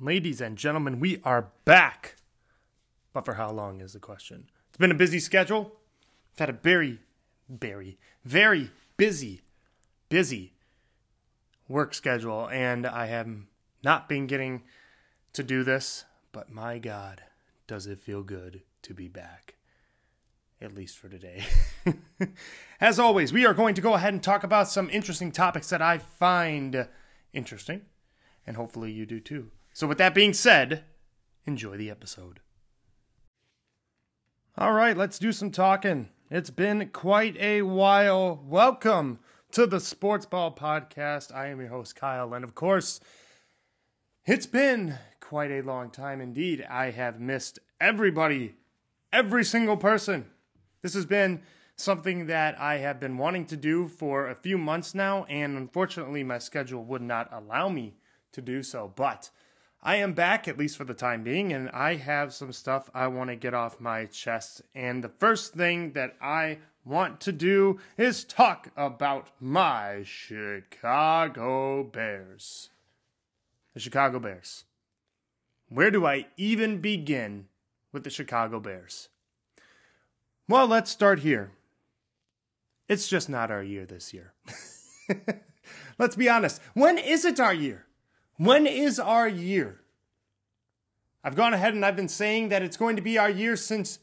[0.00, 2.16] Ladies and gentlemen, we are back.
[3.12, 4.50] But for how long is the question?
[4.68, 5.72] It's been a busy schedule.
[6.32, 6.98] I've had a very,
[7.48, 9.42] very, very busy,
[10.08, 10.54] busy
[11.68, 13.28] work schedule, and I have
[13.84, 14.64] not been getting
[15.32, 17.22] to do this, but my God,
[17.68, 19.54] does it feel good to be back.
[20.60, 21.44] At least for today.
[22.80, 25.82] As always, we are going to go ahead and talk about some interesting topics that
[25.82, 26.88] I find
[27.32, 27.82] interesting,
[28.44, 29.52] and hopefully you do too.
[29.74, 30.84] So, with that being said,
[31.46, 32.38] enjoy the episode.
[34.56, 36.10] All right, let's do some talking.
[36.30, 38.40] It's been quite a while.
[38.46, 39.18] Welcome
[39.50, 41.34] to the Sports Ball Podcast.
[41.34, 43.00] I am your host, Kyle, and of course,
[44.24, 46.64] it's been quite a long time indeed.
[46.70, 48.54] I have missed everybody,
[49.12, 50.26] every single person.
[50.82, 51.42] This has been
[51.74, 56.22] something that I have been wanting to do for a few months now, and unfortunately,
[56.22, 57.96] my schedule would not allow me
[58.30, 58.92] to do so.
[58.94, 59.30] But
[59.86, 63.06] I am back, at least for the time being, and I have some stuff I
[63.08, 64.62] want to get off my chest.
[64.74, 72.70] And the first thing that I want to do is talk about my Chicago Bears.
[73.74, 74.64] The Chicago Bears.
[75.68, 77.48] Where do I even begin
[77.92, 79.10] with the Chicago Bears?
[80.48, 81.52] Well, let's start here.
[82.88, 84.32] It's just not our year this year.
[85.98, 86.62] let's be honest.
[86.72, 87.84] When is it our year?
[88.36, 89.80] When is our year?
[91.24, 93.98] I've gone ahead and I've been saying that it's going to be our year since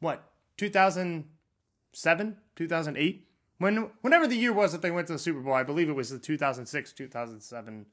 [0.00, 3.28] what, 2007, 2008?
[3.58, 5.94] When whenever the year was that they went to the Super Bowl, I believe it
[5.94, 7.84] was the 2006-2007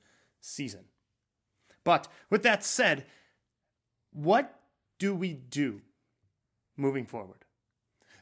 [0.41, 0.85] season.
[1.83, 3.05] But with that said,
[4.11, 4.59] what
[4.97, 5.81] do we do
[6.75, 7.45] moving forward?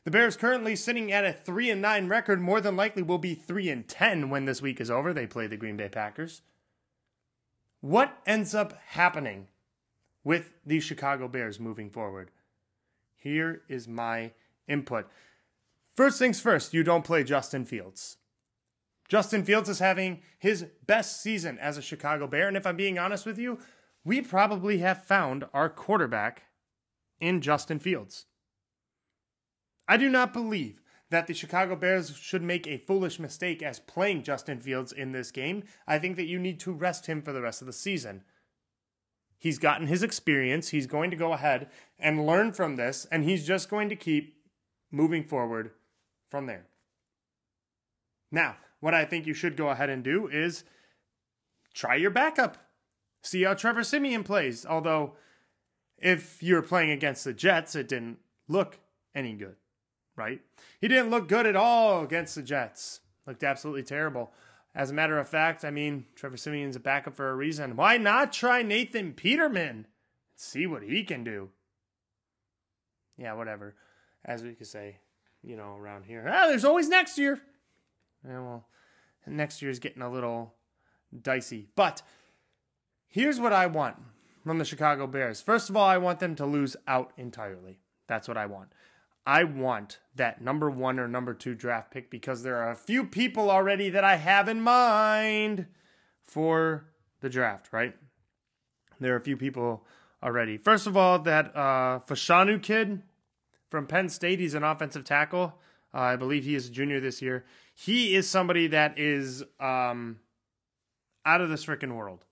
[0.04, 3.36] The Bears currently sitting at a 3 and 9 record more than likely will be
[3.36, 5.14] 3 and 10 when this week is over.
[5.14, 6.42] They play the Green Bay Packers.
[7.80, 9.48] What ends up happening
[10.24, 12.32] with the Chicago Bears moving forward?
[13.16, 14.32] Here is my
[14.68, 15.08] input.
[15.96, 18.18] First things first, you don't play Justin Fields.
[19.10, 22.98] Justin Fields is having his best season as a Chicago Bear, and if I'm being
[22.98, 23.60] honest with you,
[24.04, 26.44] we probably have found our quarterback
[27.20, 28.26] in Justin Fields.
[29.88, 34.24] I do not believe that the Chicago Bears should make a foolish mistake as playing
[34.24, 35.64] Justin Fields in this game.
[35.86, 38.24] I think that you need to rest him for the rest of the season.
[39.42, 40.70] He's gotten his experience.
[40.70, 41.68] He's going to go ahead
[42.00, 44.38] and learn from this, and he's just going to keep
[44.92, 45.72] moving forward
[46.30, 46.68] from there.
[48.32, 50.64] Now, what I think you should go ahead and do is
[51.74, 52.58] try your backup.
[53.24, 54.66] See how Trevor Siemian plays.
[54.66, 55.14] Although,
[55.98, 58.80] if you're playing against the Jets, it didn't look
[59.14, 59.56] any good
[60.16, 60.42] right?
[60.80, 63.02] He didn't look good at all against the Jets.
[63.26, 64.32] Looked absolutely terrible.
[64.74, 67.76] As a matter of fact, I mean, Trevor Siemian's a backup for a reason.
[67.76, 69.68] Why not try Nathan Peterman?
[69.68, 69.86] And
[70.36, 71.50] see what he can do.
[73.18, 73.76] Yeah, whatever.
[74.24, 74.98] As we could say,
[75.44, 76.26] you know, around here.
[76.28, 77.42] Ah, there's always next year.
[78.26, 78.68] Yeah, well,
[79.28, 80.54] next year's getting a little
[81.22, 81.68] dicey.
[81.76, 82.02] But
[83.08, 83.98] here's what I want
[84.46, 85.42] from the Chicago Bears.
[85.42, 87.80] First of all, I want them to lose out entirely.
[88.08, 88.72] That's what I want.
[89.26, 93.04] I want that number one or number two draft pick because there are a few
[93.06, 95.68] people already that I have in mind
[96.24, 96.86] for
[97.22, 97.96] the draft, right?
[99.00, 99.86] There are a few people
[100.24, 100.58] already.
[100.58, 103.04] First of all, that uh, Fashanu kid
[103.70, 105.56] from Penn State, he's an offensive tackle.
[105.94, 107.46] Uh, I believe he is a junior this year.
[107.74, 110.20] He is somebody that is um,
[111.26, 112.26] out of this freaking world,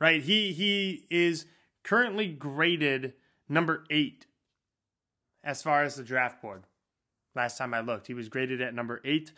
[0.00, 0.22] right?
[0.22, 1.46] He he is
[1.84, 3.14] currently graded
[3.48, 4.26] number eight
[5.42, 6.64] as far as the draft board.
[7.34, 9.32] Last time I looked, he was graded at number eight.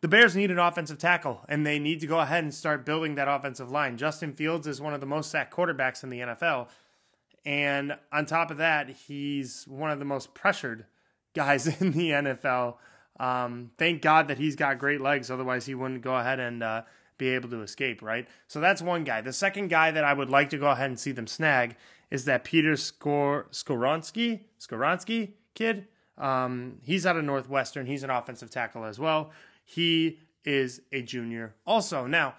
[0.00, 3.14] The Bears need an offensive tackle, and they need to go ahead and start building
[3.14, 3.96] that offensive line.
[3.96, 6.68] Justin Fields is one of the most sacked quarterbacks in the NFL.
[7.46, 10.84] And on top of that, he's one of the most pressured
[11.34, 12.76] guys in the NFL.
[13.18, 16.82] Um, thank God that he's got great legs, otherwise, he wouldn't go ahead and uh,
[17.16, 18.28] be able to escape, right?
[18.48, 19.20] So that's one guy.
[19.20, 21.76] The second guy that I would like to go ahead and see them snag
[22.14, 25.88] is that Peter Skor Skoronski Skoronski kid.
[26.16, 27.86] Um, he's out of Northwestern.
[27.86, 29.32] He's an offensive tackle as well.
[29.64, 32.06] He is a junior also.
[32.06, 32.36] Now,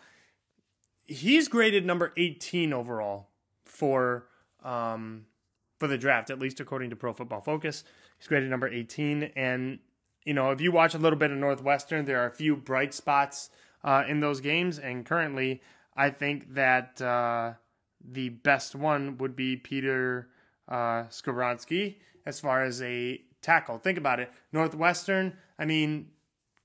[1.03, 3.27] he's graded number 18 overall
[3.65, 4.27] for
[4.63, 5.25] um,
[5.77, 7.83] for the draft, at least according to Pro Football Focus.
[8.17, 9.79] He's graded number 18, and
[10.23, 12.93] you know if you watch a little bit of Northwestern, there are a few bright
[12.93, 13.49] spots
[13.83, 15.61] uh, in those games, and currently,
[15.97, 17.01] I think that.
[17.01, 17.55] Uh,
[18.11, 20.29] the best one would be Peter
[20.67, 21.05] uh,
[22.25, 23.77] as far as a tackle.
[23.77, 24.31] Think about it.
[24.51, 26.09] Northwestern, I mean,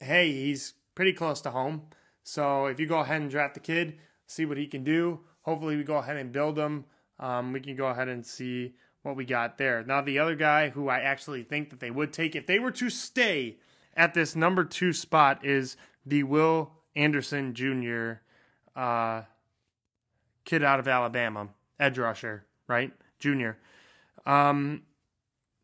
[0.01, 1.83] hey, he's pretty close to home.
[2.23, 5.21] So if you go ahead and draft the kid, see what he can do.
[5.43, 6.85] Hopefully, we go ahead and build him
[7.19, 9.83] Um, we can go ahead and see what we got there.
[9.85, 12.71] Now, the other guy who I actually think that they would take if they were
[12.73, 13.59] to stay
[13.95, 15.77] at this number two spot is
[16.07, 18.23] the Will Anderson Jr.
[18.75, 19.23] Uh,
[20.51, 21.49] kid out of Alabama,
[21.79, 22.93] edge rusher, right?
[23.21, 23.57] Junior.
[24.27, 24.83] Um,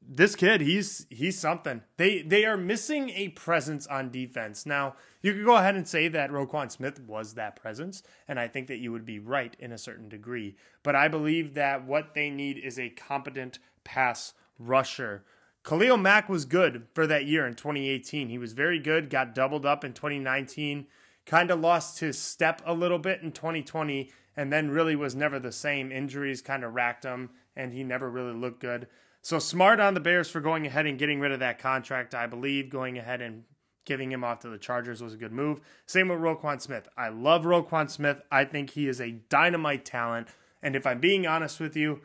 [0.08, 1.82] this kid, he's he's something.
[1.96, 4.64] They they are missing a presence on defense.
[4.64, 8.46] Now, you could go ahead and say that Roquan Smith was that presence, and I
[8.46, 10.54] think that you would be right in a certain degree.
[10.84, 15.24] But I believe that what they need is a competent pass rusher.
[15.64, 18.28] Khalil Mack was good for that year in 2018.
[18.28, 20.86] He was very good, got doubled up in 2019,
[21.24, 25.38] kind of lost his step a little bit in 2020, and then really was never
[25.38, 25.90] the same.
[25.90, 28.86] Injuries kind of racked him, and he never really looked good.
[29.22, 32.14] So smart on the Bears for going ahead and getting rid of that contract.
[32.14, 33.44] I believe going ahead and
[33.84, 35.60] giving him off to the Chargers was a good move.
[35.86, 36.88] Same with Roquan Smith.
[36.96, 38.20] I love Roquan Smith.
[38.30, 40.28] I think he is a dynamite talent.
[40.62, 42.02] And if I'm being honest with you,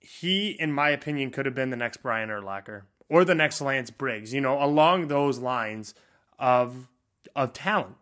[0.00, 3.90] he, in my opinion, could have been the next Brian Urlacher or the next Lance
[3.90, 5.94] Briggs, you know, along those lines
[6.38, 6.88] of
[7.34, 7.96] of talent.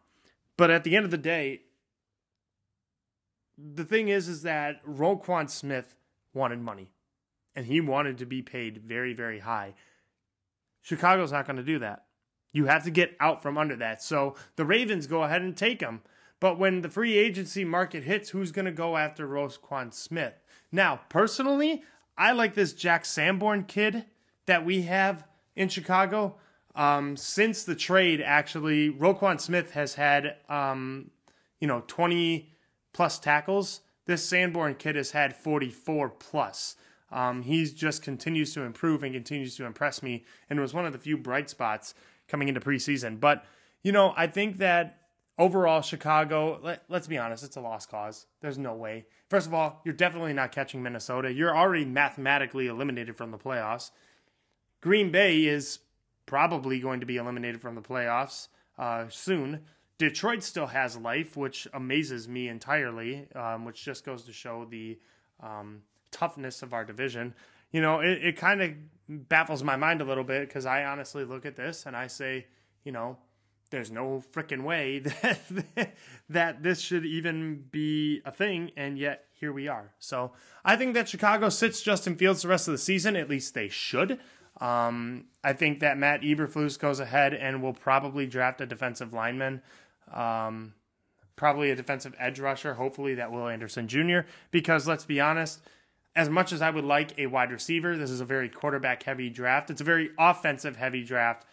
[0.56, 1.62] But at the end of the day,
[3.56, 5.94] the thing is is that Roquan Smith
[6.32, 6.90] wanted money
[7.54, 9.74] and he wanted to be paid very, very high.
[10.82, 12.04] Chicago's not going to do that.
[12.52, 14.02] You have to get out from under that.
[14.02, 16.02] So the Ravens go ahead and take him.
[16.40, 20.34] But when the free agency market hits, who's going to go after Roquan Smith?
[20.70, 21.82] Now, personally,
[22.18, 24.04] I like this Jack Sanborn kid
[24.46, 26.36] that we have in Chicago.
[26.74, 31.10] Um, since the trade, actually, Roquan Smith has had, um,
[31.60, 32.53] you know, 20
[32.94, 33.82] plus tackles.
[34.06, 36.76] This Sanborn kid has had 44 plus.
[37.12, 40.92] Um, he just continues to improve and continues to impress me, and was one of
[40.92, 41.94] the few bright spots
[42.26, 43.20] coming into preseason.
[43.20, 43.44] But
[43.82, 45.04] you know, I think that
[45.38, 46.58] overall, Chicago.
[46.62, 48.26] Let, let's be honest, it's a lost cause.
[48.40, 49.06] There's no way.
[49.28, 51.32] First of all, you're definitely not catching Minnesota.
[51.32, 53.90] You're already mathematically eliminated from the playoffs.
[54.80, 55.80] Green Bay is
[56.26, 58.48] probably going to be eliminated from the playoffs
[58.78, 59.60] uh, soon.
[59.98, 64.98] Detroit still has life, which amazes me entirely, um, which just goes to show the
[65.40, 67.34] um, toughness of our division.
[67.70, 68.72] You know, it, it kind of
[69.08, 72.46] baffles my mind a little bit because I honestly look at this and I say,
[72.84, 73.18] you know,
[73.70, 75.94] there's no freaking way that
[76.28, 79.92] that this should even be a thing, and yet here we are.
[79.98, 80.32] So
[80.64, 83.16] I think that Chicago sits Justin Fields the rest of the season.
[83.16, 84.20] At least they should.
[84.60, 89.62] Um, I think that Matt Eberflus goes ahead and will probably draft a defensive lineman.
[90.14, 90.74] Um,
[91.36, 92.74] probably a defensive edge rusher.
[92.74, 94.20] Hopefully that Will Anderson Jr.
[94.50, 95.60] Because let's be honest,
[96.16, 99.28] as much as I would like a wide receiver, this is a very quarterback heavy
[99.28, 99.70] draft.
[99.70, 101.44] It's a very offensive heavy draft.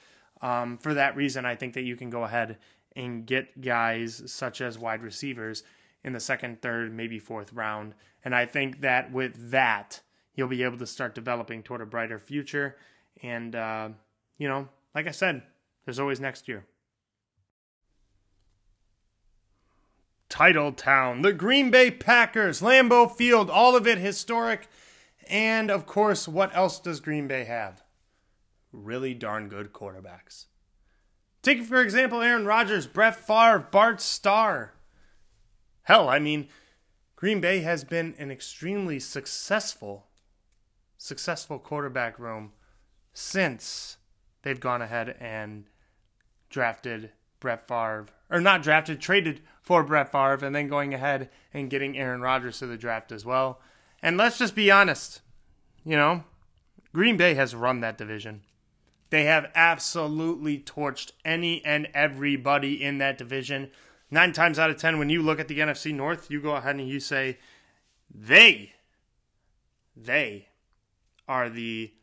[0.42, 2.58] Um, for that reason, I think that you can go ahead
[2.96, 5.64] and get guys such as wide receivers
[6.04, 7.94] in the second, third, maybe fourth round.
[8.24, 10.02] And I think that with that,
[10.36, 12.76] you'll be able to start developing toward a brighter future.
[13.24, 13.90] And, uh,
[14.38, 15.44] you know, like I said,
[15.86, 16.66] there's always next year.
[20.32, 24.68] Title town, the Green Bay Packers, Lambeau Field, all of it historic.
[25.28, 27.84] And of course, what else does Green Bay have?
[28.72, 30.46] Really darn good quarterbacks.
[31.44, 34.74] Take, for example, Aaron Rodgers, Brett Favre, Bart Starr.
[35.84, 36.48] Hell, I mean,
[37.16, 40.08] Green Bay has been an extremely successful,
[40.98, 42.54] successful quarterback room
[43.14, 43.98] since
[44.44, 45.66] they've gone ahead and
[46.50, 51.70] drafted Brett Favre, or not drafted, traded for Brett Favre, and then going ahead and
[51.70, 53.62] getting Aaron Rodgers to the draft as well.
[54.02, 55.22] And let's just be honest,
[55.84, 56.24] you know,
[56.94, 58.42] Green Bay has run that division.
[59.12, 63.70] They have absolutely torched any and everybody in that division.
[64.10, 66.76] Nine times out of ten, when you look at the NFC North, you go ahead
[66.76, 67.38] and you say,
[68.14, 68.74] they,
[69.96, 70.48] they
[71.28, 71.94] are the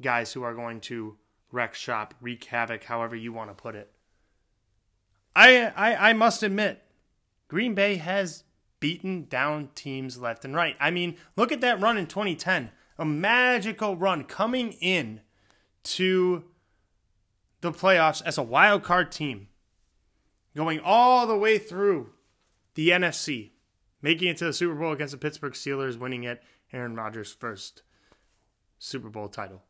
[0.00, 1.16] guys who are going to
[1.52, 3.93] wreck shop, wreak havoc, however you want to put it.
[5.36, 6.82] I, I I must admit,
[7.48, 8.44] Green Bay has
[8.80, 10.76] beaten down teams left and right.
[10.78, 12.70] I mean, look at that run in 2010.
[12.98, 15.20] A magical run coming in
[15.84, 16.44] to
[17.60, 19.48] the playoffs as a wild card team.
[20.54, 22.10] Going all the way through
[22.74, 23.52] the NFC,
[24.02, 27.82] making it to the Super Bowl against the Pittsburgh Steelers, winning it Aaron Rodgers' first
[28.78, 29.62] Super Bowl title.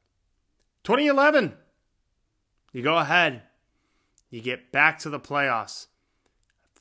[0.82, 1.54] 2011,
[2.72, 3.42] you go ahead,
[4.34, 5.86] you get back to the playoffs.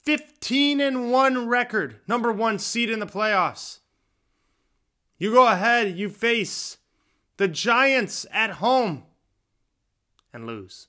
[0.01, 3.79] 15 and 1 record, number 1 seed in the playoffs.
[5.19, 6.77] You go ahead, you face
[7.37, 9.03] the Giants at home
[10.33, 10.87] and lose.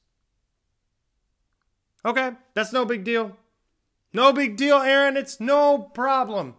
[2.02, 3.36] Okay, that's no big deal.
[4.14, 5.18] No big deal, Aaron.
[5.18, 6.54] It's no problem.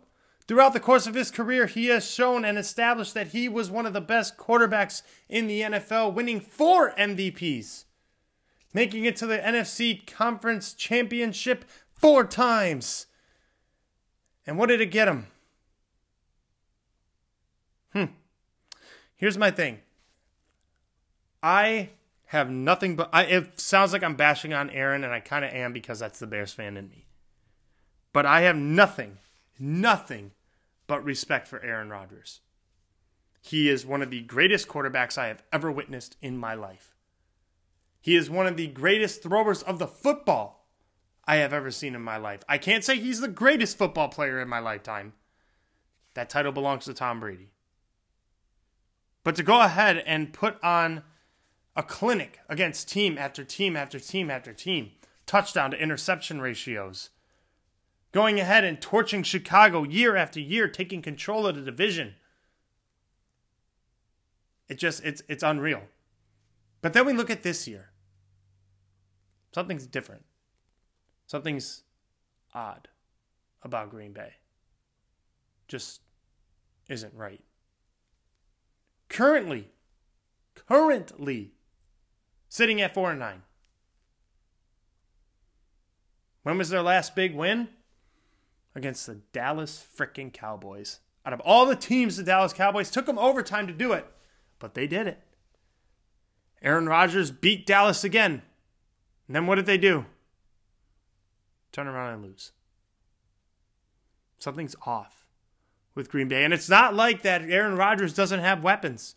[0.47, 3.87] Throughout the course of his career, he has shown and established that he was one
[3.87, 7.85] of the best quarterbacks in the NFL, winning four MVPs,
[8.75, 11.63] making it to the NFC Conference Championship
[11.93, 13.07] four times.
[14.45, 15.27] And what did it get him?
[17.93, 18.05] Hmm.
[19.15, 19.79] Here's my thing.
[21.41, 21.91] I
[22.25, 25.51] have nothing but I it sounds like I'm bashing on Aaron and I kind of
[25.51, 27.05] am because that's the Bears fan in me.
[28.11, 29.19] But I have nothing,
[29.57, 30.31] nothing
[30.85, 32.41] but respect for Aaron Rodgers.
[33.41, 36.94] He is one of the greatest quarterbacks I have ever witnessed in my life.
[38.05, 40.69] He is one of the greatest throwers of the football
[41.25, 42.41] I have ever seen in my life.
[42.47, 45.13] I can't say he's the greatest football player in my lifetime.
[46.13, 47.49] That title belongs to Tom Brady.
[49.23, 51.01] But to go ahead and put on
[51.75, 54.91] a clinic against team after team after team after team,
[55.25, 57.09] touchdown to interception ratios,
[58.11, 62.13] going ahead and torching Chicago year after year, taking control of the division.
[64.69, 65.81] It just it's it's unreal.
[66.83, 67.89] But then we look at this year.
[69.55, 70.25] Something's different.
[71.27, 71.83] Something's
[72.53, 72.89] odd
[73.63, 74.33] about Green Bay.
[75.69, 76.01] Just
[76.89, 77.39] isn't right.
[79.07, 79.69] Currently,
[80.55, 81.53] currently
[82.49, 83.43] sitting at 4 and 9.
[86.43, 87.69] When was their last big win?
[88.75, 90.99] Against the Dallas freaking Cowboys.
[91.25, 94.05] Out of all the teams, the Dallas Cowboys took them overtime to do it,
[94.59, 95.21] but they did it.
[96.61, 98.41] Aaron Rodgers beat Dallas again.
[99.27, 100.05] And then what did they do?
[101.71, 102.51] Turn around and lose.
[104.37, 105.25] Something's off
[105.95, 106.43] with Green Bay.
[106.43, 109.15] And it's not like that Aaron Rodgers doesn't have weapons.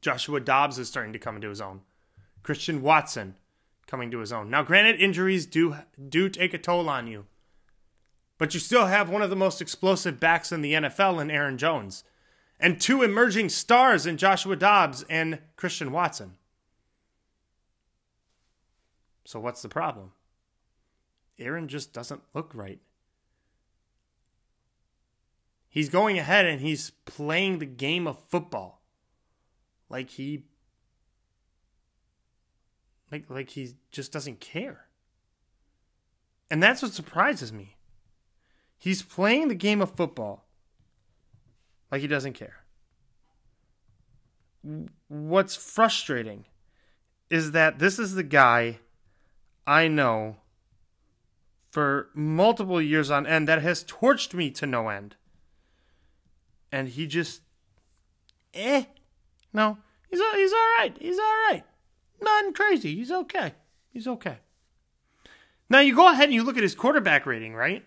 [0.00, 1.80] Joshua Dobbs is starting to come into his own.
[2.42, 3.34] Christian Watson
[3.86, 4.48] coming to his own.
[4.48, 5.76] Now, granted, injuries do
[6.08, 7.26] do take a toll on you,
[8.38, 11.58] but you still have one of the most explosive backs in the NFL in Aaron
[11.58, 12.04] Jones,
[12.58, 16.37] and two emerging stars in Joshua Dobbs and Christian Watson.
[19.28, 20.12] So, what's the problem?
[21.38, 22.80] Aaron just doesn't look right.
[25.68, 28.80] He's going ahead and he's playing the game of football
[29.90, 30.44] like he
[33.12, 34.86] like like he just doesn't care.
[36.50, 37.76] And that's what surprises me.
[38.78, 40.46] He's playing the game of football
[41.92, 42.64] like he doesn't care.
[45.08, 46.46] What's frustrating
[47.28, 48.78] is that this is the guy
[49.68, 50.36] I know
[51.70, 55.16] for multiple years on end that has torched me to no end.
[56.72, 57.42] And he just
[58.54, 58.84] eh
[59.52, 59.76] no,
[60.10, 60.96] he's he's all right.
[60.98, 61.64] He's all right.
[62.22, 62.94] Nothing crazy.
[62.94, 63.52] He's okay.
[63.90, 64.38] He's okay.
[65.68, 67.84] Now you go ahead and you look at his quarterback rating, right?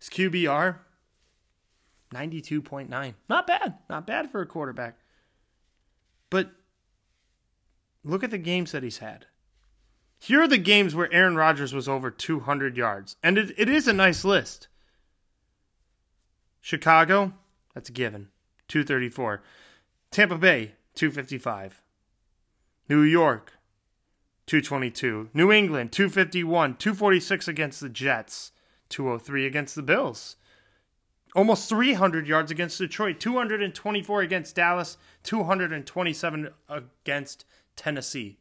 [0.00, 0.78] His QBR,
[2.12, 3.14] 92.9.
[3.28, 3.78] Not bad.
[3.88, 4.98] Not bad for a quarterback.
[6.30, 6.50] But
[8.02, 9.26] look at the games that he's had.
[10.22, 13.16] Here are the games where Aaron Rodgers was over 200 yards.
[13.22, 14.68] And it, it is a nice list.
[16.60, 17.32] Chicago,
[17.74, 18.28] that's a given.
[18.68, 19.42] 234.
[20.10, 21.80] Tampa Bay, 255.
[22.90, 23.52] New York,
[24.46, 25.30] 222.
[25.32, 26.76] New England, 251.
[26.76, 28.52] 246 against the Jets.
[28.90, 30.36] 203 against the Bills.
[31.34, 33.20] Almost 300 yards against Detroit.
[33.20, 34.98] 224 against Dallas.
[35.22, 38.36] 227 against Tennessee.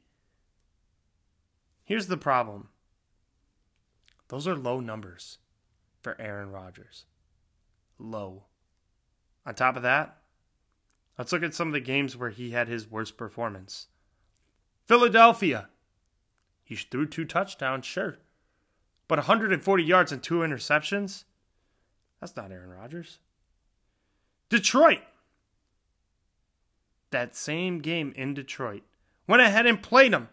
[1.90, 2.70] Here's the problem
[4.28, 5.40] those are low numbers
[6.02, 7.06] for Aaron Rodgers.
[7.98, 8.44] Low.
[9.44, 10.18] On top of that,
[11.18, 13.88] let's look at some of the games where he had his worst performance.
[14.86, 15.70] Philadelphia.
[16.64, 18.20] He threw two touchdowns, sure.
[19.08, 21.24] But 140 yards and two interceptions?
[22.20, 23.18] That's not Aaron Rodgers.
[24.50, 25.02] Detroit.
[27.10, 28.84] That same game in Detroit.
[29.26, 30.30] Went ahead and played him.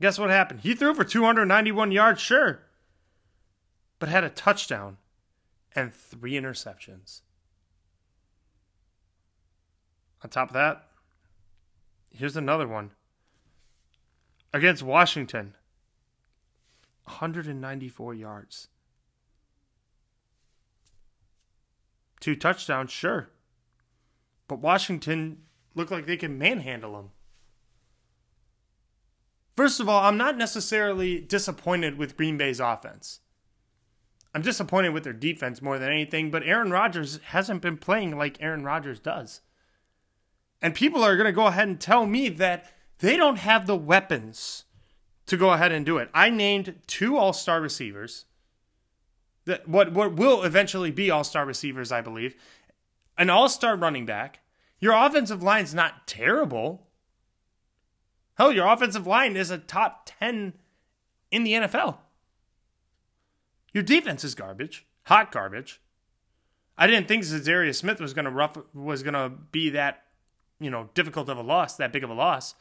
[0.00, 0.60] Guess what happened?
[0.60, 2.60] He threw for 291 yards, sure.
[3.98, 4.98] But had a touchdown
[5.74, 7.20] and three interceptions.
[10.22, 10.88] On top of that,
[12.10, 12.90] here's another one
[14.52, 15.54] against Washington.
[17.04, 18.68] 194 yards.
[22.18, 23.28] Two touchdowns, sure.
[24.48, 25.42] But Washington
[25.74, 27.10] looked like they can manhandle them.
[29.56, 33.20] First of all, I'm not necessarily disappointed with Green Bay's offense.
[34.34, 38.36] I'm disappointed with their defense more than anything, but Aaron Rodgers hasn't been playing like
[38.40, 39.40] Aaron Rodgers does.
[40.60, 43.76] And people are going to go ahead and tell me that they don't have the
[43.76, 44.64] weapons
[45.26, 46.10] to go ahead and do it.
[46.12, 48.26] I named two all star receivers
[49.46, 52.34] that what what will eventually be all star receivers, I believe,
[53.16, 54.40] an all star running back.
[54.80, 56.85] Your offensive line's not terrible.
[58.36, 60.54] Hell, your offensive line is a top ten
[61.30, 61.98] in the NFL.
[63.72, 65.80] Your defense is garbage, hot garbage.
[66.78, 70.04] I didn't think Za'Darius Smith was gonna rough was gonna be that,
[70.60, 72.54] you know, difficult of a loss, that big of a loss.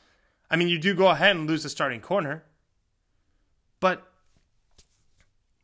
[0.50, 2.44] I mean, you do go ahead and lose the starting corner,
[3.80, 4.08] but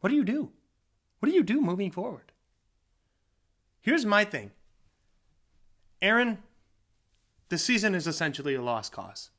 [0.01, 0.51] what do you do?
[1.19, 2.31] What do you do moving forward?
[3.79, 4.51] Here's my thing.
[6.01, 6.39] Aaron,
[7.49, 9.29] the season is essentially a lost cause.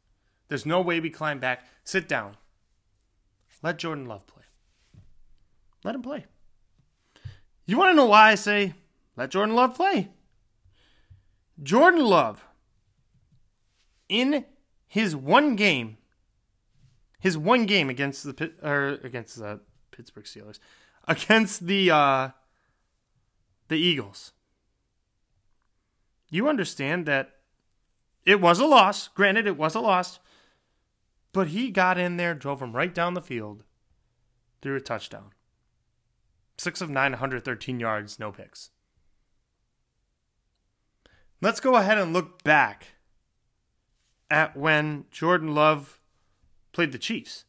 [0.53, 1.65] There's no way we climb back.
[1.83, 2.37] Sit down.
[3.63, 4.43] Let Jordan Love play.
[5.83, 6.27] Let him play.
[7.65, 8.75] You want to know why I say
[9.17, 10.11] let Jordan Love play?
[11.63, 12.45] Jordan Love,
[14.11, 14.45] in
[14.87, 15.97] his one game,
[17.19, 20.59] his one game against the or against the Pittsburgh Steelers,
[21.09, 22.29] against the uh,
[23.69, 24.33] the Eagles.
[26.29, 27.37] You understand that
[28.27, 29.09] it was a loss.
[29.09, 30.19] Granted, it was a loss.
[31.33, 33.65] But he got in there, drove him right down the field,
[34.61, 35.33] threw a touchdown.
[36.59, 38.71] Six of nine, 113 yards, no picks.
[41.41, 42.89] Let's go ahead and look back
[44.31, 46.01] at when Jordan Love
[46.73, 47.45] played the Chiefs.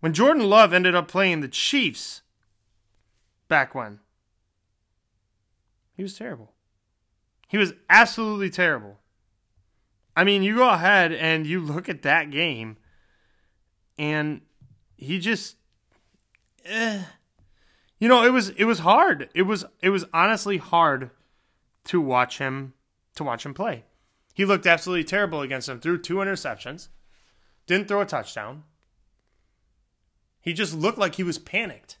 [0.00, 2.22] When Jordan Love ended up playing the Chiefs
[3.48, 4.00] back when,
[5.94, 6.52] he was terrible.
[7.48, 8.98] He was absolutely terrible.
[10.16, 12.78] I mean, you go ahead and you look at that game,
[13.98, 14.40] and
[14.96, 15.56] he just,
[16.64, 17.02] eh.
[17.98, 19.28] you know, it was it was hard.
[19.34, 21.10] It was it was honestly hard
[21.84, 22.72] to watch him
[23.14, 23.84] to watch him play.
[24.34, 25.80] He looked absolutely terrible against him.
[25.80, 26.88] Threw two interceptions,
[27.66, 28.64] didn't throw a touchdown.
[30.40, 31.98] He just looked like he was panicked.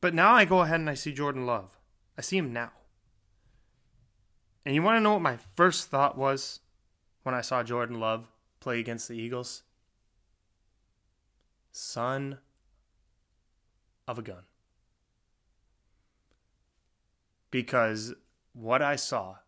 [0.00, 1.78] But now I go ahead and I see Jordan Love.
[2.16, 2.70] I see him now.
[4.64, 6.60] And you want to know what my first thought was
[7.26, 8.28] when I saw Jordan Love
[8.60, 9.64] play against the Eagles?
[11.72, 12.38] Son
[14.06, 14.44] of a gun.
[17.50, 18.14] Because
[18.52, 19.38] what I saw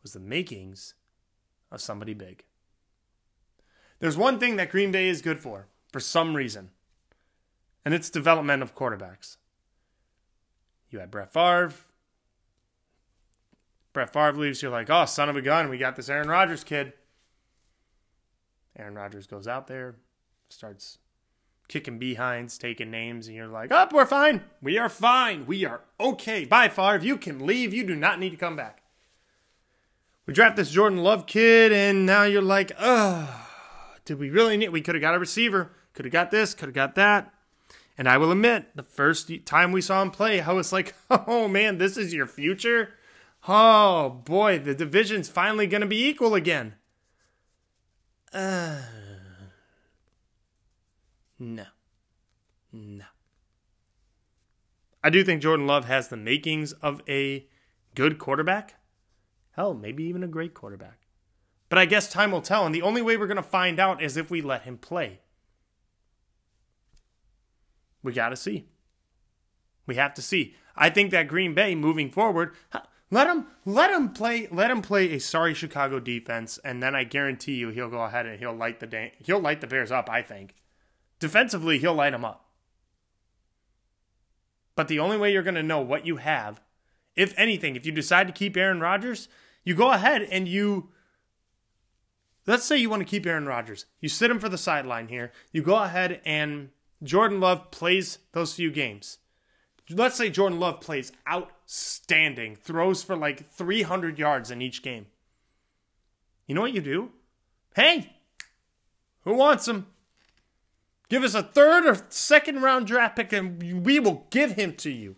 [0.00, 0.94] was the makings
[1.72, 2.44] of somebody big.
[3.98, 6.70] There's one thing that Green Bay is good for, for some reason,
[7.84, 9.38] and it's development of quarterbacks.
[10.88, 11.72] You had Brett Favre.
[13.92, 16.64] Brett Favre leaves, you're like, oh, son of a gun, we got this Aaron Rodgers
[16.64, 16.92] kid.
[18.78, 19.96] Aaron Rodgers goes out there,
[20.48, 20.98] starts
[21.68, 24.42] kicking behinds, taking names, and you're like, oh, we're fine.
[24.62, 25.46] We are fine.
[25.46, 26.44] We are okay.
[26.44, 27.04] Bye, Favre.
[27.04, 27.74] You can leave.
[27.74, 28.82] You do not need to come back.
[30.26, 33.46] We draft this Jordan Love kid, and now you're like, oh,
[34.04, 34.68] did we really need?
[34.68, 35.72] We could have got a receiver.
[35.92, 36.54] Could have got this.
[36.54, 37.32] Could have got that.
[37.98, 41.48] And I will admit, the first time we saw him play, I was like, oh
[41.48, 42.94] man, this is your future?
[43.48, 46.74] Oh boy, the division's finally going to be equal again.
[48.32, 48.82] Uh,
[51.38, 51.64] no.
[52.72, 53.04] No.
[55.02, 57.46] I do think Jordan Love has the makings of a
[57.94, 58.76] good quarterback.
[59.52, 60.98] Hell, maybe even a great quarterback.
[61.68, 64.02] But I guess time will tell, and the only way we're going to find out
[64.02, 65.20] is if we let him play.
[68.02, 68.66] We got to see.
[69.86, 70.54] We have to see.
[70.76, 72.54] I think that Green Bay moving forward,
[73.10, 77.04] let him let him play let him play a sorry Chicago defense, and then I
[77.04, 80.08] guarantee you he'll go ahead and he'll light the da- he'll light the Bears up.
[80.08, 80.54] I think
[81.18, 82.46] defensively he'll light them up.
[84.76, 86.60] But the only way you're going to know what you have,
[87.16, 89.28] if anything, if you decide to keep Aaron Rodgers,
[89.64, 90.90] you go ahead and you
[92.46, 93.86] let's say you want to keep Aaron Rodgers.
[94.00, 95.32] You sit him for the sideline here.
[95.52, 96.70] You go ahead and
[97.02, 99.18] Jordan Love plays those few games.
[99.90, 105.06] Let's say Jordan Love plays outstanding, throws for like 300 yards in each game.
[106.46, 107.10] You know what you do?
[107.74, 108.16] Hey,
[109.22, 109.86] who wants him?
[111.08, 114.90] Give us a third or second round draft pick and we will give him to
[114.90, 115.16] you.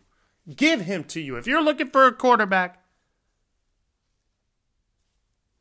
[0.57, 1.37] Give him to you.
[1.37, 2.83] If you're looking for a quarterback,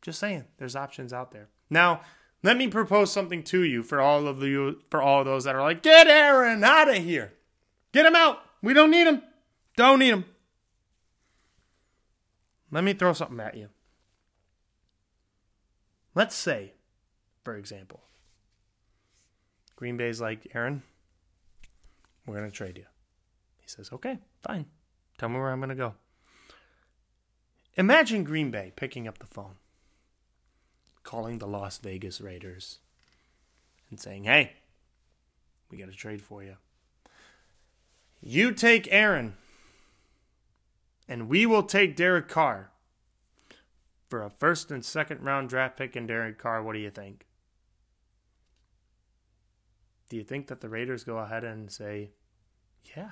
[0.02, 1.50] just saying, there's options out there.
[1.70, 2.02] Now,
[2.44, 5.56] let me propose something to you for all of you for all of those that
[5.56, 7.34] are like, get Aaron out of here.
[7.92, 8.40] Get him out.
[8.62, 9.22] We don't need him.
[9.76, 10.26] Don't need him.
[12.72, 13.70] Let me throw something at you.
[16.14, 16.74] Let's say,
[17.44, 18.02] for example,
[19.76, 20.84] Green Bay's like, Aaron,
[22.26, 22.86] we're going to trade you.
[23.58, 24.66] He says, okay, fine.
[25.18, 25.96] Tell me where I'm going to go.
[27.76, 29.56] Imagine Green Bay picking up the phone
[31.04, 32.80] calling the Las Vegas Raiders
[33.90, 34.54] and saying, hey,
[35.70, 36.58] we got a trade for you.
[38.22, 39.36] You take Aaron,
[41.08, 42.72] and we will take Derek Carr
[44.08, 46.62] for a first and second round draft pick and Derek Carr.
[46.62, 47.26] What do you think?
[50.10, 52.12] Do you think that the Raiders go ahead and say,
[52.96, 53.12] yeah,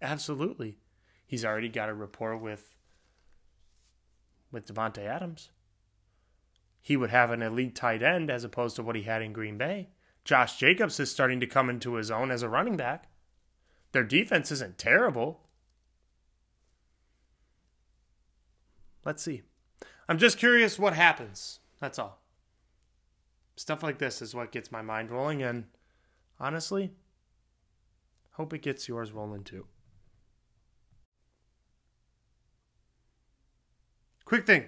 [0.00, 0.78] absolutely?
[1.26, 2.76] He's already got a rapport with
[4.52, 5.50] with Davante Adams.
[6.80, 9.58] He would have an elite tight end as opposed to what he had in Green
[9.58, 9.88] Bay.
[10.24, 13.08] Josh Jacobs is starting to come into his own as a running back.
[13.92, 15.40] Their defense isn't terrible.
[19.04, 19.42] Let's see.
[20.08, 21.60] I'm just curious what happens.
[21.80, 22.20] That's all.
[23.56, 25.64] Stuff like this is what gets my mind rolling, and
[26.38, 26.92] honestly,
[28.32, 29.66] hope it gets yours rolling too.
[34.24, 34.66] Quick thing.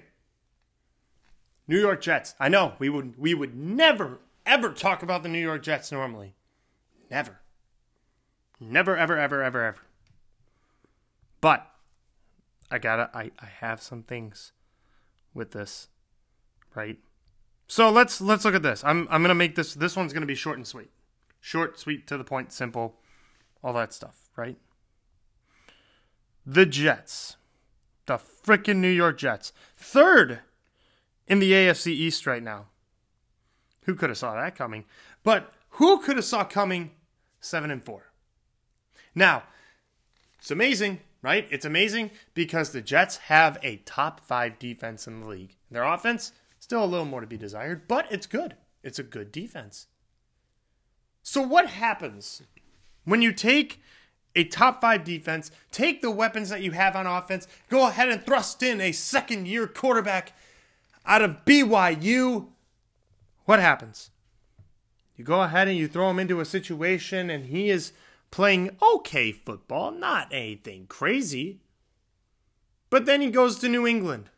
[1.66, 2.34] New York Jets.
[2.40, 6.34] I know we would we would never ever talk about the New York Jets normally.
[7.10, 7.40] Never.
[8.60, 9.80] Never ever ever ever ever.
[11.40, 11.66] But
[12.70, 14.52] I gotta I, I have some things
[15.34, 15.88] with this.
[16.74, 16.98] Right?
[17.66, 18.82] So let's let's look at this.
[18.84, 20.90] I'm I'm gonna make this this one's gonna be short and sweet.
[21.40, 22.96] Short, sweet, to the point, simple,
[23.62, 24.56] all that stuff, right?
[26.44, 27.36] The Jets
[28.08, 29.52] the freaking New York Jets.
[29.76, 30.40] Third
[31.28, 32.66] in the AFC East right now.
[33.82, 34.84] Who could have saw that coming?
[35.22, 36.90] But who could have saw coming
[37.40, 38.07] 7 and 4?
[39.18, 39.42] Now,
[40.38, 41.46] it's amazing, right?
[41.50, 45.56] It's amazing because the Jets have a top 5 defense in the league.
[45.72, 48.54] Their offense still a little more to be desired, but it's good.
[48.84, 49.88] It's a good defense.
[51.22, 52.42] So what happens
[53.04, 53.82] when you take
[54.36, 58.24] a top five defense, take the weapons that you have on offense, go ahead and
[58.24, 60.32] thrust in a second year quarterback
[61.04, 62.46] out of BYU.
[63.46, 64.10] What happens?
[65.16, 67.92] You go ahead and you throw him into a situation, and he is
[68.30, 71.60] playing okay football, not anything crazy.
[72.90, 74.30] But then he goes to New England,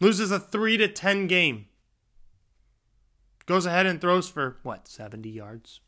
[0.00, 1.66] loses a 3 to 10 game,
[3.46, 5.80] goes ahead and throws for what, 70 yards?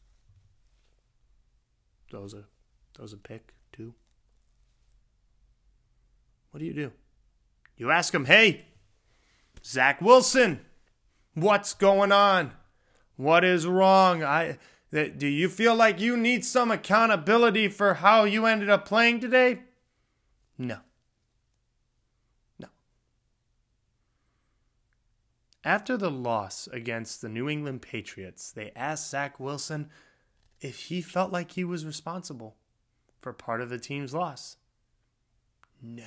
[2.11, 2.45] Those are
[2.95, 3.95] throws a pick, too.
[6.51, 6.93] What do you do?
[7.77, 8.67] You ask him, hey,
[9.65, 10.61] Zach Wilson,
[11.35, 12.53] what's going on?
[13.17, 14.23] What is wrong?
[14.23, 14.59] I
[15.03, 19.61] do you feel like you need some accountability for how you ended up playing today?
[20.57, 20.79] No.
[22.61, 22.69] No.
[25.65, 29.91] After the loss against the New England Patriots, they asked Zach Wilson
[30.61, 32.55] if he felt like he was responsible
[33.21, 34.59] for part of the team's loss?
[35.83, 36.05] No.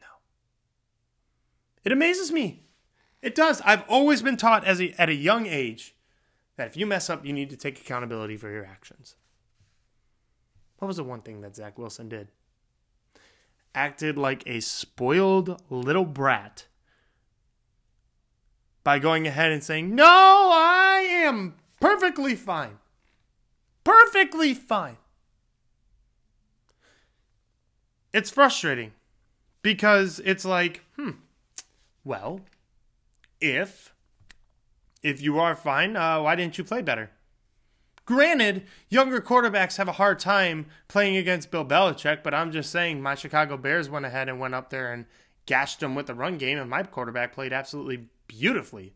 [0.00, 0.06] No.
[1.84, 2.64] It amazes me.
[3.20, 3.60] It does.
[3.62, 5.93] I've always been taught as a, at a young age
[6.56, 9.16] that if you mess up, you need to take accountability for your actions.
[10.78, 12.28] What was the one thing that Zach Wilson did?
[13.74, 16.66] Acted like a spoiled little brat
[18.82, 22.78] by going ahead and saying, No, I am perfectly fine.
[23.82, 24.98] Perfectly fine
[28.14, 28.92] it's frustrating
[29.60, 31.10] because it's like, hmm,
[32.04, 32.40] well,
[33.40, 33.92] if
[35.04, 37.12] if you are fine, uh, why didn't you play better?
[38.06, 43.00] Granted, younger quarterbacks have a hard time playing against Bill Belichick, but I'm just saying
[43.00, 45.06] my Chicago Bears went ahead and went up there and
[45.46, 48.94] gashed them with the run game, and my quarterback played absolutely beautifully.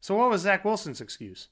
[0.00, 1.48] So, what was Zach Wilson's excuse?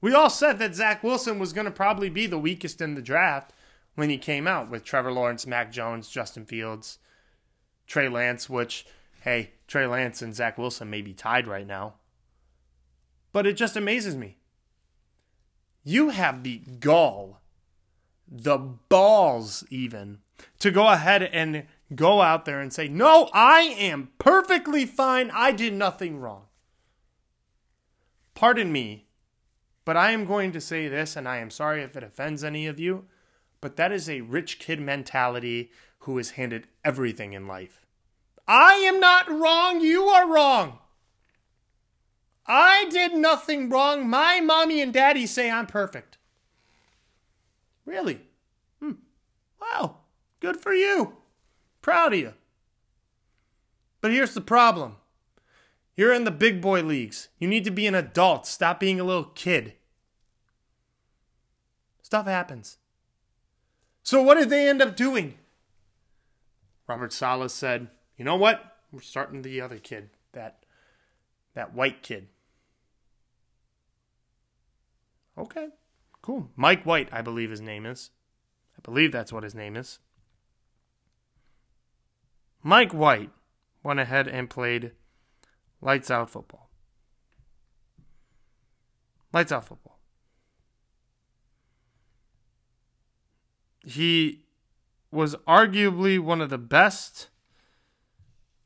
[0.00, 3.02] We all said that Zach Wilson was going to probably be the weakest in the
[3.02, 3.52] draft,
[3.96, 6.98] when he came out with Trevor Lawrence, Mac Jones, Justin Fields,
[7.86, 8.86] Trey Lance, which,
[9.26, 11.94] hey, Trey Lance and Zach Wilson may be tied right now.
[13.32, 14.38] But it just amazes me.
[15.84, 17.40] You have the gall,
[18.26, 20.20] the balls even,
[20.60, 25.30] to go ahead and go out there and say, No, I am perfectly fine.
[25.34, 26.44] I did nothing wrong.
[28.34, 29.06] Pardon me,
[29.84, 32.66] but I am going to say this, and I am sorry if it offends any
[32.66, 33.04] of you
[33.60, 37.85] but that is a rich kid mentality who is handed everything in life.
[38.48, 40.78] I am not wrong, you are wrong.
[42.46, 44.08] I did nothing wrong.
[44.08, 46.18] My mommy and daddy say I'm perfect.
[47.84, 48.20] Really?
[48.80, 48.92] Hmm.
[49.60, 50.04] Well,
[50.40, 51.16] good for you.
[51.82, 52.34] Proud of you.
[54.00, 54.96] But here's the problem
[55.96, 57.28] you're in the big boy leagues.
[57.38, 58.46] You need to be an adult.
[58.46, 59.72] Stop being a little kid.
[62.02, 62.76] Stuff happens.
[64.02, 65.38] So what did they end up doing?
[66.86, 68.78] Robert Saleh said, "You know what?
[68.92, 70.64] We're starting the other kid, that
[71.54, 72.28] that white kid."
[75.38, 75.68] Okay.
[76.22, 76.50] Cool.
[76.56, 78.10] Mike White, I believe his name is.
[78.76, 80.00] I believe that's what his name is.
[82.62, 83.30] Mike White
[83.82, 84.92] went ahead and played
[85.80, 86.68] lights out football.
[89.32, 90.00] Lights out football.
[93.84, 94.46] He
[95.12, 97.28] was arguably one of the best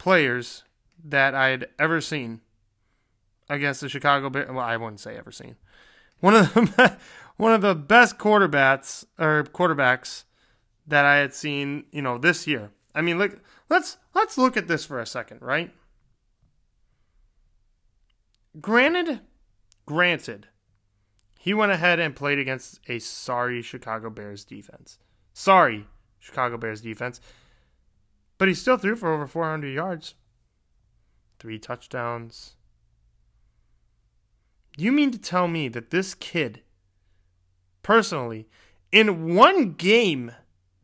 [0.00, 0.64] players
[1.04, 2.40] that I had ever seen
[3.50, 4.48] against the Chicago Bears.
[4.48, 5.56] Well, I wouldn't say ever seen.
[6.20, 6.96] One of the
[7.36, 10.24] one of the best quarterbacks or quarterbacks
[10.86, 12.70] that I had seen, you know, this year.
[12.94, 15.70] I mean, look, let's let's look at this for a second, right?
[18.58, 19.20] Granted,
[19.84, 20.48] granted,
[21.38, 24.98] he went ahead and played against a sorry Chicago Bears defense.
[25.34, 25.86] Sorry,
[26.18, 27.20] Chicago Bears defense.
[28.40, 30.14] But he still threw for over 400 yards,
[31.38, 32.54] three touchdowns.
[34.78, 36.62] You mean to tell me that this kid,
[37.82, 38.48] personally,
[38.90, 40.32] in one game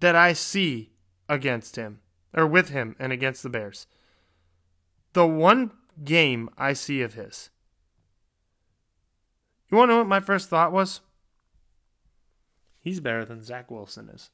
[0.00, 0.90] that I see
[1.30, 2.00] against him,
[2.34, 3.86] or with him and against the Bears,
[5.14, 5.70] the one
[6.04, 7.48] game I see of his,
[9.70, 11.00] you want to know what my first thought was?
[12.80, 14.28] He's better than Zach Wilson is.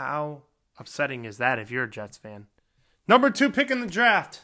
[0.00, 0.44] How
[0.78, 2.46] upsetting is that if you're a Jets fan?
[3.06, 4.40] Number two pick in the draft,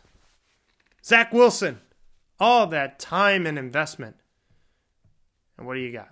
[1.03, 1.81] Zach Wilson.
[2.39, 4.17] All that time and investment.
[5.57, 6.11] And what do you got?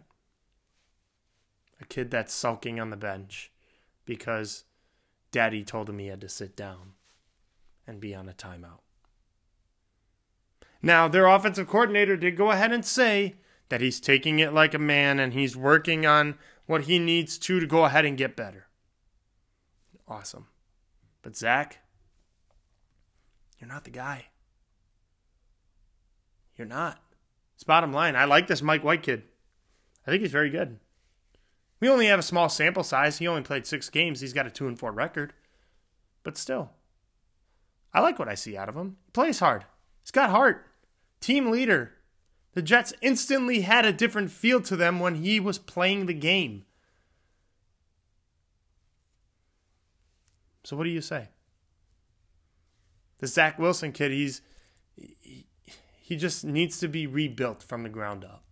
[1.79, 3.53] A kid that's sulking on the bench
[4.07, 4.65] because
[5.31, 6.95] daddy told him he had to sit down
[7.87, 8.81] and be on a timeout.
[10.81, 13.35] Now, their offensive coordinator did go ahead and say
[13.69, 17.61] that he's taking it like a man and he's working on what he needs to
[17.61, 18.69] to go ahead and get better.
[20.07, 20.47] Awesome.
[21.23, 21.79] But Zach,
[23.59, 24.27] you're not the guy.
[26.57, 27.01] You're not.
[27.55, 28.17] It's bottom line.
[28.17, 29.23] I like this Mike White kid.
[30.07, 30.79] I think he's very good.
[31.81, 33.19] We only have a small sample size.
[33.19, 34.21] He only played six games.
[34.21, 35.33] He's got a two and four record.
[36.23, 36.71] But still,
[37.93, 38.97] I like what I see out of him.
[39.05, 39.65] He plays hard.
[40.03, 40.67] He's got heart.
[41.21, 41.93] Team leader.
[42.53, 46.65] The Jets instantly had a different feel to them when he was playing the game.
[50.65, 51.29] So what do you say?
[53.19, 54.41] The Zach Wilson kid, he's
[54.97, 55.47] he,
[56.01, 58.45] he just needs to be rebuilt from the ground up.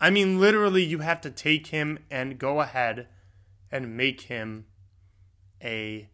[0.00, 3.08] I mean, literally, you have to take him and go ahead
[3.70, 4.66] and make him
[5.62, 6.08] a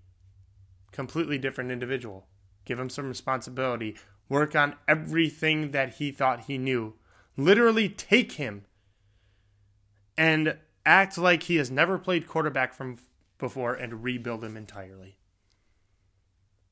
[0.90, 2.26] completely different individual.
[2.64, 3.96] Give him some responsibility.
[4.28, 6.94] Work on everything that he thought he knew.
[7.36, 8.64] Literally take him
[10.18, 12.98] and act like he has never played quarterback from
[13.38, 15.18] before and rebuild him entirely.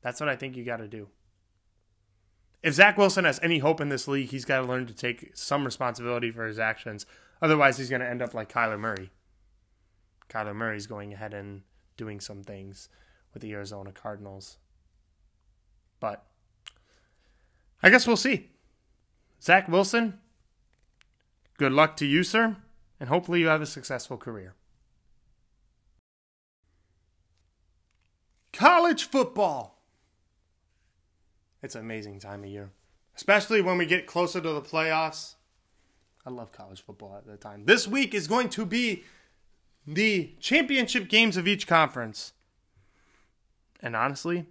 [0.02, 1.08] That's what I think you got to do.
[2.62, 5.32] If Zach Wilson has any hope in this league, he's got to learn to take
[5.34, 7.04] some responsibility for his actions.
[7.42, 9.10] Otherwise, he's going to end up like Kyler Murray.
[10.30, 11.62] Kyler Murray's going ahead and
[11.96, 12.88] doing some things
[13.32, 14.56] with the Arizona Cardinals.
[16.00, 16.24] But
[17.82, 18.50] I guess we'll see.
[19.42, 20.18] Zach Wilson,
[21.58, 22.56] good luck to you, sir,
[22.98, 24.54] and hopefully you have a successful career.
[28.54, 29.82] College football.
[31.60, 32.70] It's an amazing time of year,
[33.16, 35.34] especially when we get closer to the playoffs.
[36.24, 37.64] I love college football at the time.
[37.64, 39.02] This week is going to be
[39.86, 42.32] the championship games of each conference.
[43.82, 44.46] And honestly,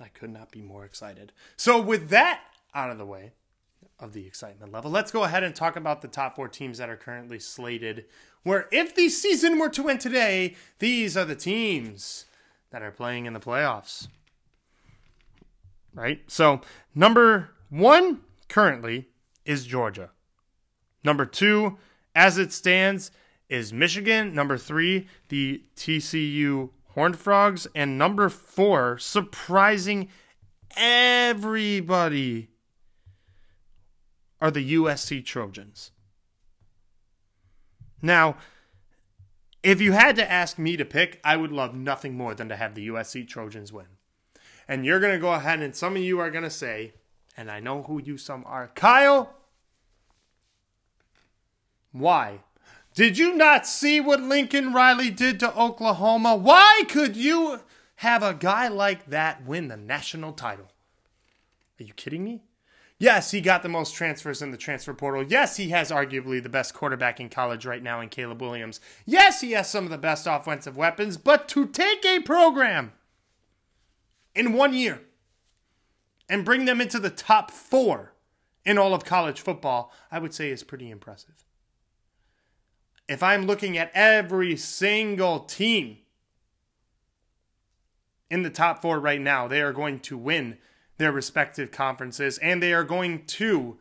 [0.00, 1.32] I could not be more excited.
[1.56, 2.40] So, with that
[2.74, 3.32] out of the way
[4.00, 6.88] of the excitement level, let's go ahead and talk about the top four teams that
[6.88, 8.06] are currently slated.
[8.44, 12.24] Where, if the season were to end today, these are the teams
[12.72, 14.08] that are playing in the playoffs.
[15.94, 16.22] Right?
[16.26, 16.62] So,
[16.94, 19.08] number one currently
[19.44, 20.10] is Georgia.
[21.04, 21.78] Number two,
[22.14, 23.10] as it stands,
[23.48, 24.34] is Michigan.
[24.34, 27.66] Number three, the TCU Horned Frogs.
[27.74, 30.08] And number four, surprising
[30.76, 32.48] everybody,
[34.40, 35.92] are the USC Trojans.
[38.00, 38.36] Now,
[39.62, 42.56] if you had to ask me to pick, I would love nothing more than to
[42.56, 43.86] have the USC Trojans win.
[44.66, 46.94] And you're going to go ahead and some of you are going to say,
[47.36, 49.34] and I know who you some are, Kyle,
[51.92, 52.40] why?
[52.94, 56.36] Did you not see what Lincoln Riley did to Oklahoma?
[56.36, 57.60] Why could you
[57.96, 60.68] have a guy like that win the national title?
[61.80, 62.42] Are you kidding me?
[63.02, 65.24] Yes, he got the most transfers in the transfer portal.
[65.24, 68.78] Yes, he has arguably the best quarterback in college right now in Caleb Williams.
[69.04, 72.92] Yes, he has some of the best offensive weapons, but to take a program
[74.36, 75.00] in one year
[76.28, 78.12] and bring them into the top four
[78.64, 81.44] in all of college football, I would say is pretty impressive.
[83.08, 85.98] If I'm looking at every single team
[88.30, 90.58] in the top four right now, they are going to win
[90.98, 93.78] their respective conferences and they are going to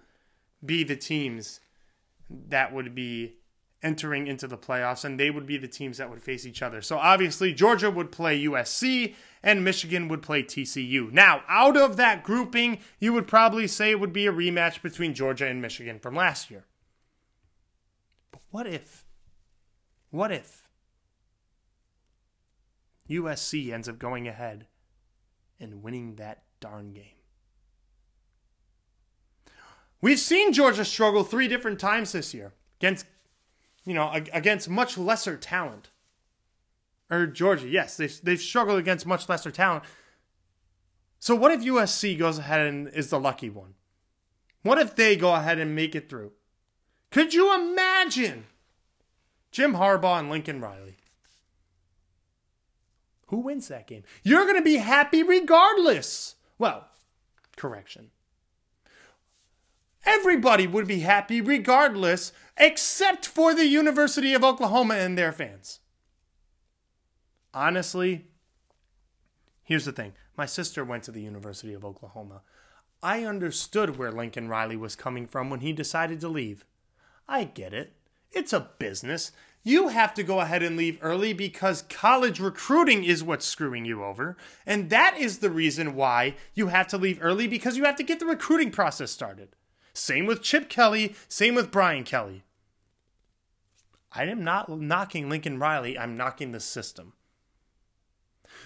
[0.66, 1.60] be the teams
[2.30, 3.36] that would be
[3.84, 6.82] entering into the playoffs and they would be the teams that would face each other.
[6.82, 11.12] So obviously, Georgia would play USC and Michigan would play TCU.
[11.12, 15.14] Now, out of that grouping, you would probably say it would be a rematch between
[15.14, 16.66] Georgia and Michigan from last year.
[18.32, 19.06] But what if?
[20.12, 20.68] What if
[23.10, 24.68] USC ends up going ahead
[25.60, 27.04] and winning that darn game?
[30.00, 33.06] We've seen Georgia struggle three different times this year against,
[33.86, 35.90] you know, against much lesser talent.
[37.10, 39.84] Or Georgia, yes, they've, they've struggled against much lesser talent.
[41.20, 43.76] So what if USC goes ahead and is the lucky one?
[44.64, 46.32] What if they go ahead and make it through?
[47.12, 48.46] Could you imagine
[49.52, 50.98] Jim Harbaugh and Lincoln Riley?
[53.28, 54.04] Who wins that game?
[54.24, 56.36] You're going to be happy regardless.
[56.62, 56.86] Well,
[57.58, 58.12] correction.
[60.06, 65.80] Everybody would be happy regardless, except for the University of Oklahoma and their fans.
[67.52, 68.28] Honestly,
[69.64, 72.44] here's the thing my sister went to the University of Oklahoma.
[73.02, 76.64] I understood where Lincoln Riley was coming from when he decided to leave.
[77.28, 77.94] I get it.
[78.32, 79.32] It's a business.
[79.64, 84.04] You have to go ahead and leave early because college recruiting is what's screwing you
[84.04, 84.36] over.
[84.66, 88.04] And that is the reason why you have to leave early because you have to
[88.04, 89.56] get the recruiting process started.
[89.94, 92.44] Same with Chip Kelly, same with Brian Kelly.
[94.14, 97.14] I am not knocking Lincoln Riley, I'm knocking the system.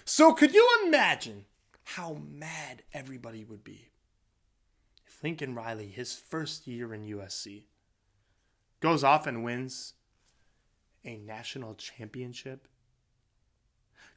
[0.03, 1.45] So, could you imagine
[1.83, 3.89] how mad everybody would be
[5.05, 7.65] if Lincoln Riley, his first year in USC,
[8.79, 9.93] goes off and wins
[11.05, 12.67] a national championship?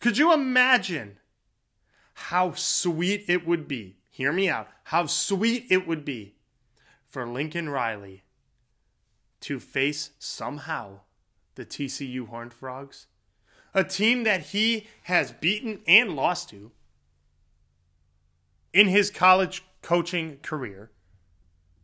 [0.01, 1.18] Could you imagine
[2.14, 3.98] how sweet it would be?
[4.11, 4.68] Hear me out.
[4.85, 6.35] How sweet it would be
[7.07, 8.24] for Lincoln Riley
[9.40, 11.01] to face somehow
[11.55, 13.07] the TCU Horned Frogs,
[13.74, 16.72] a team that he has beaten and lost to
[18.72, 20.90] in his college coaching career.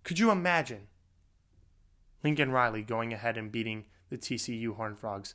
[0.02, 0.88] Could you imagine
[2.22, 5.34] Lincoln Riley going ahead and beating the TCU Horned Frogs?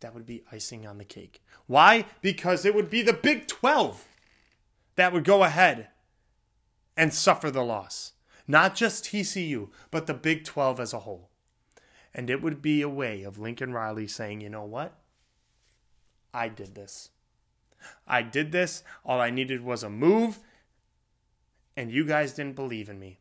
[0.00, 1.42] That would be icing on the cake.
[1.66, 2.06] Why?
[2.20, 4.06] Because it would be the Big 12
[4.96, 5.88] that would go ahead
[6.96, 8.12] and suffer the loss.
[8.46, 11.30] Not just TCU, but the Big 12 as a whole.
[12.14, 14.98] And it would be a way of Lincoln Riley saying, you know what?
[16.34, 17.10] I did this.
[18.06, 18.82] I did this.
[19.04, 20.38] All I needed was a move,
[21.76, 23.18] and you guys didn't believe in me.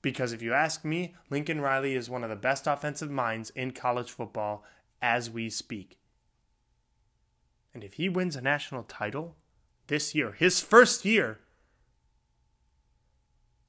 [0.00, 3.72] Because if you ask me, Lincoln Riley is one of the best offensive minds in
[3.72, 4.64] college football
[5.02, 5.98] as we speak.
[7.74, 9.36] And if he wins a national title
[9.88, 11.40] this year, his first year,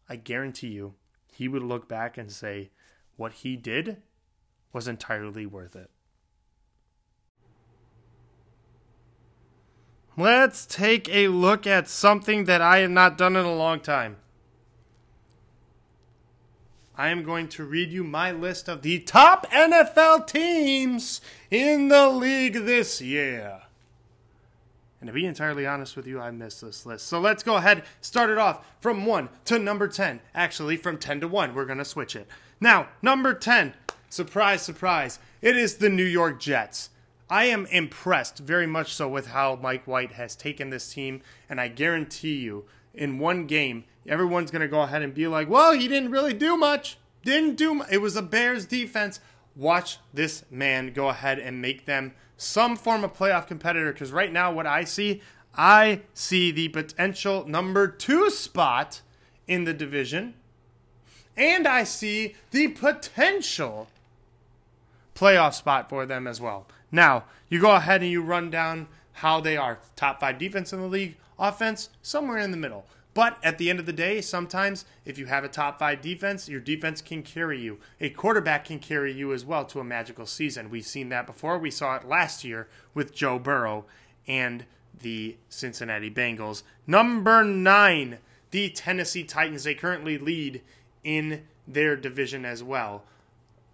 [0.07, 0.95] I guarantee you,
[1.31, 2.71] he would look back and say,
[3.15, 3.97] what he did
[4.71, 5.89] was entirely worth it.
[10.17, 14.17] Let's take a look at something that I have not done in a long time.
[16.99, 22.09] I am going to read you my list of the top NFL teams in the
[22.09, 23.61] league this year.
[24.99, 27.07] And to be entirely honest with you, I missed this list.
[27.07, 30.19] So let's go ahead, start it off from 1 to number 10.
[30.35, 31.55] Actually, from 10 to 1.
[31.55, 32.27] We're going to switch it.
[32.59, 33.75] Now, number 10,
[34.09, 36.89] surprise, surprise, it is the New York Jets.
[37.29, 41.61] I am impressed very much so with how Mike White has taken this team, and
[41.61, 45.71] I guarantee you, in one game, everyone's going to go ahead and be like, well,
[45.73, 46.97] he didn't really do much.
[47.23, 47.91] Didn't do much.
[47.91, 49.19] It was a Bears defense.
[49.55, 54.31] Watch this man go ahead and make them some form of playoff competitor because right
[54.31, 55.21] now, what I see,
[55.55, 59.01] I see the potential number two spot
[59.47, 60.35] in the division,
[61.35, 63.89] and I see the potential
[65.15, 66.65] playoff spot for them as well.
[66.91, 70.79] Now, you go ahead and you run down how they are top five defense in
[70.79, 72.85] the league, offense, somewhere in the middle.
[73.13, 76.47] But at the end of the day, sometimes if you have a top five defense,
[76.47, 77.79] your defense can carry you.
[77.99, 80.69] A quarterback can carry you as well to a magical season.
[80.69, 81.57] We've seen that before.
[81.57, 83.85] We saw it last year with Joe Burrow
[84.27, 84.65] and
[85.01, 86.63] the Cincinnati Bengals.
[86.85, 88.19] Number nine,
[88.51, 89.63] the Tennessee Titans.
[89.63, 90.61] They currently lead
[91.03, 93.03] in their division as well.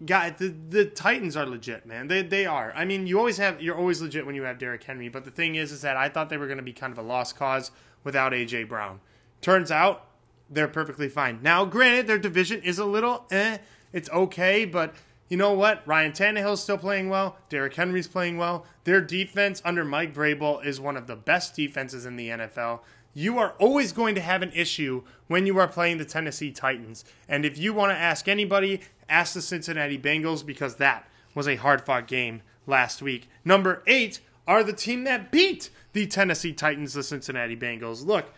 [0.04, 2.08] God, the, the Titans are legit, man.
[2.08, 2.72] They they are.
[2.76, 5.30] I mean, you always have you're always legit when you have Derrick Henry, but the
[5.30, 7.36] thing is is that I thought they were going to be kind of a lost
[7.36, 7.70] cause
[8.04, 9.00] without AJ Brown.
[9.40, 10.06] Turns out
[10.50, 11.40] they're perfectly fine.
[11.42, 13.58] Now, granted, their division is a little eh.
[13.92, 14.94] It's okay, but
[15.28, 15.82] you know what?
[15.86, 17.36] Ryan Tannehill's still playing well.
[17.48, 18.64] Derrick Henry's playing well.
[18.84, 22.80] Their defense under Mike Vrabel is one of the best defenses in the NFL.
[23.12, 27.04] You are always going to have an issue when you are playing the Tennessee Titans.
[27.28, 31.56] And if you want to ask anybody, ask the Cincinnati Bengals because that was a
[31.56, 33.28] hard fought game last week.
[33.44, 38.04] Number eight are the team that beat the Tennessee Titans, the Cincinnati Bengals.
[38.04, 38.32] Look,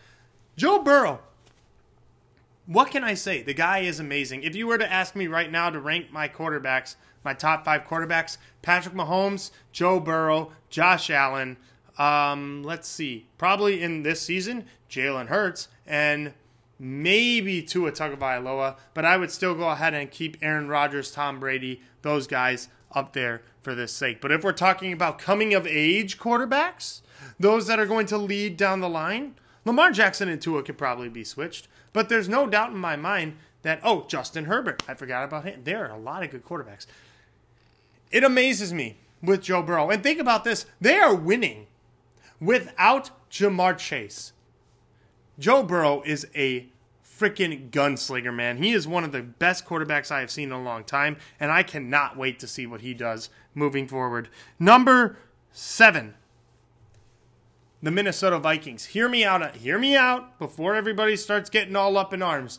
[0.58, 1.20] Joe Burrow
[2.68, 3.42] what can I say?
[3.42, 4.42] The guy is amazing.
[4.42, 7.86] If you were to ask me right now to rank my quarterbacks, my top five
[7.86, 11.56] quarterbacks, Patrick Mahomes, Joe Burrow, Josh Allen,
[11.96, 16.34] um, let's see, probably in this season, Jalen Hurts, and
[16.78, 21.80] maybe Tua Tagovailoa, but I would still go ahead and keep Aaron Rodgers, Tom Brady,
[22.02, 24.20] those guys up there for this sake.
[24.20, 27.00] But if we're talking about coming of age quarterbacks,
[27.40, 29.36] those that are going to lead down the line,
[29.68, 31.68] Lamar Jackson and Tua could probably be switched.
[31.92, 35.60] But there's no doubt in my mind that, oh, Justin Herbert, I forgot about him.
[35.64, 36.86] There are a lot of good quarterbacks.
[38.10, 39.90] It amazes me with Joe Burrow.
[39.90, 41.66] And think about this they are winning
[42.40, 44.32] without Ja'Marr Chase.
[45.38, 46.68] Joe Burrow is a
[47.04, 48.56] freaking gunslinger, man.
[48.56, 51.50] He is one of the best quarterbacks I have seen in a long time, and
[51.50, 54.28] I cannot wait to see what he does moving forward.
[54.58, 55.18] Number
[55.52, 56.14] seven,
[57.82, 58.86] the Minnesota Vikings.
[58.86, 59.56] Hear me out.
[59.56, 62.58] Hear me out before everybody starts getting all up in arms.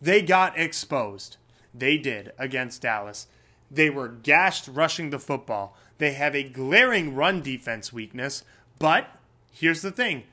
[0.00, 1.36] They got exposed.
[1.74, 3.28] They did against Dallas.
[3.70, 5.76] They were gashed rushing the football.
[5.98, 8.44] They have a glaring run defense weakness.
[8.78, 9.08] But
[9.50, 10.24] here's the thing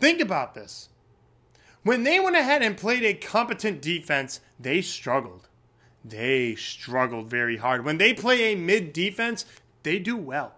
[0.00, 0.90] think about this.
[1.82, 5.48] When they went ahead and played a competent defense, they struggled.
[6.04, 7.84] They struggled very hard.
[7.84, 9.46] When they play a mid defense,
[9.82, 10.54] they do well.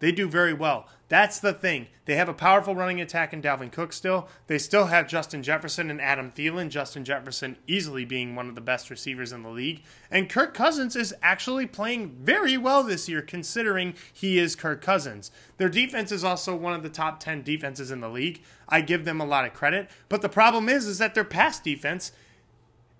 [0.00, 0.88] They do very well.
[1.10, 1.88] That's the thing.
[2.04, 4.28] They have a powerful running attack in Dalvin Cook still.
[4.46, 6.70] They still have Justin Jefferson and Adam Thielen.
[6.70, 9.82] Justin Jefferson easily being one of the best receivers in the league.
[10.10, 15.30] And Kirk Cousins is actually playing very well this year, considering he is Kirk Cousins.
[15.58, 18.40] Their defense is also one of the top 10 defenses in the league.
[18.68, 19.90] I give them a lot of credit.
[20.08, 22.12] But the problem is, is that their pass defense,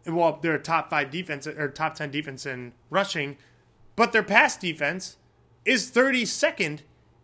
[0.05, 3.39] well, their top five defense or top 10 defense in rushing,
[3.95, 5.17] but their pass defense
[5.65, 6.81] is 32nd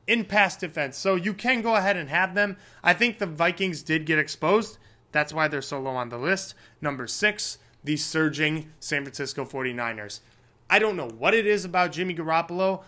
[0.07, 0.97] in pass defense.
[0.97, 2.57] So you can go ahead and have them.
[2.83, 4.79] I think the Vikings did get exposed.
[5.13, 6.55] That's why they're so low on the list.
[6.81, 10.21] Number six, the surging San Francisco 49ers.
[10.69, 12.83] I don't know what it is about Jimmy Garoppolo.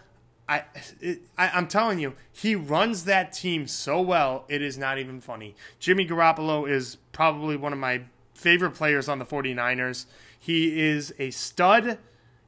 [0.49, 0.64] I,
[1.01, 4.45] it, I am telling you, he runs that team so well.
[4.49, 5.55] It is not even funny.
[5.79, 8.03] Jimmy Garoppolo is probably one of my
[8.35, 10.07] favorite players on the 49ers.
[10.39, 11.99] He is a stud.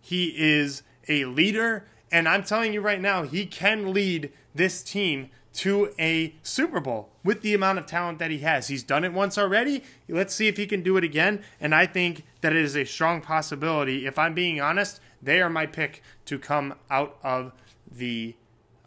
[0.00, 5.30] He is a leader, and I'm telling you right now, he can lead this team
[5.52, 8.68] to a Super Bowl with the amount of talent that he has.
[8.68, 9.82] He's done it once already.
[10.08, 11.42] Let's see if he can do it again.
[11.60, 14.06] And I think that it is a strong possibility.
[14.06, 17.52] If I'm being honest, they are my pick to come out of
[17.90, 18.36] the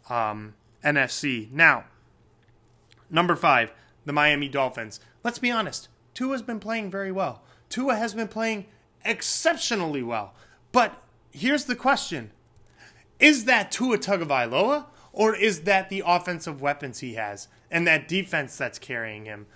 [0.08, 1.50] um, NFC.
[1.52, 1.84] Now,
[3.10, 3.72] number five,
[4.04, 5.00] the Miami Dolphins.
[5.22, 7.42] Let's be honest, Tua has been playing very well.
[7.68, 8.66] Tua has been playing
[9.04, 10.34] exceptionally well.
[10.72, 11.00] But
[11.30, 12.30] here's the question
[13.18, 14.86] Is that Tua Tagovailoa?
[15.14, 19.46] Or is that the offensive weapons he has and that defense that's carrying him?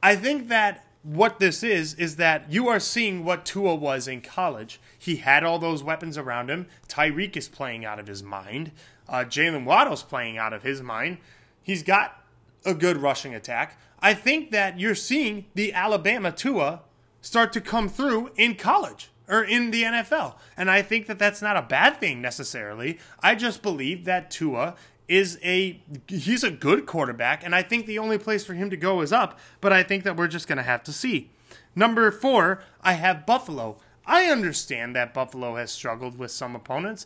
[0.00, 4.20] I think that what this is is that you are seeing what Tua was in
[4.20, 4.80] college.
[4.96, 6.66] He had all those weapons around him.
[6.88, 8.70] Tyreek is playing out of his mind.
[9.08, 11.18] Uh, Jaylen Waddle's playing out of his mind.
[11.60, 12.24] He's got
[12.64, 13.78] a good rushing attack.
[14.00, 16.82] I think that you're seeing the Alabama Tua
[17.20, 20.34] start to come through in college or in the NFL.
[20.56, 22.98] And I think that that's not a bad thing necessarily.
[23.22, 24.74] I just believe that Tua
[25.12, 28.78] is a he's a good quarterback, and I think the only place for him to
[28.78, 29.38] go is up.
[29.60, 31.30] But I think that we're just gonna have to see.
[31.76, 33.76] Number four, I have Buffalo.
[34.06, 37.04] I understand that Buffalo has struggled with some opponents.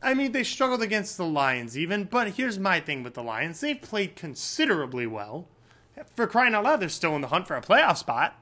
[0.00, 3.58] I mean, they struggled against the Lions even, but here's my thing with the Lions.
[3.58, 5.48] They've played considerably well.
[6.14, 8.40] For crying out loud, they're still in the hunt for a playoff spot.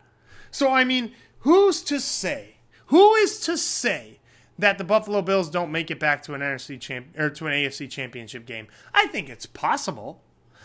[0.51, 2.57] So, I mean, who's to say?
[2.89, 4.21] Who is to say
[4.59, 7.53] that the Buffalo Bills don't make it back to an NFC champ or to an
[7.53, 8.69] AFC championship game.
[8.95, 10.23] I think it's possible.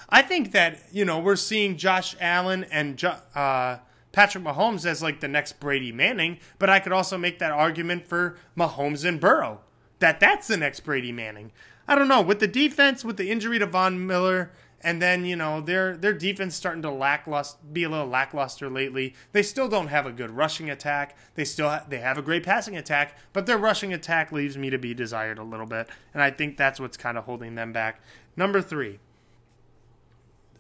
[0.09, 3.77] I think that you know we're seeing Josh Allen and jo- uh,
[4.11, 8.07] Patrick Mahomes as like the next Brady Manning, but I could also make that argument
[8.07, 9.61] for Mahomes and Burrow
[10.01, 11.51] that that's the next Brady Manning.
[11.87, 14.51] I don't know with the defense, with the injury to Von Miller
[14.83, 19.15] and then you know their their defense starting to lackluster, be a little lackluster lately.
[19.31, 21.15] They still don't have a good rushing attack.
[21.35, 24.69] They still ha- they have a great passing attack, but their rushing attack leaves me
[24.69, 27.71] to be desired a little bit, and I think that's what's kind of holding them
[27.71, 28.01] back.
[28.35, 28.99] Number three,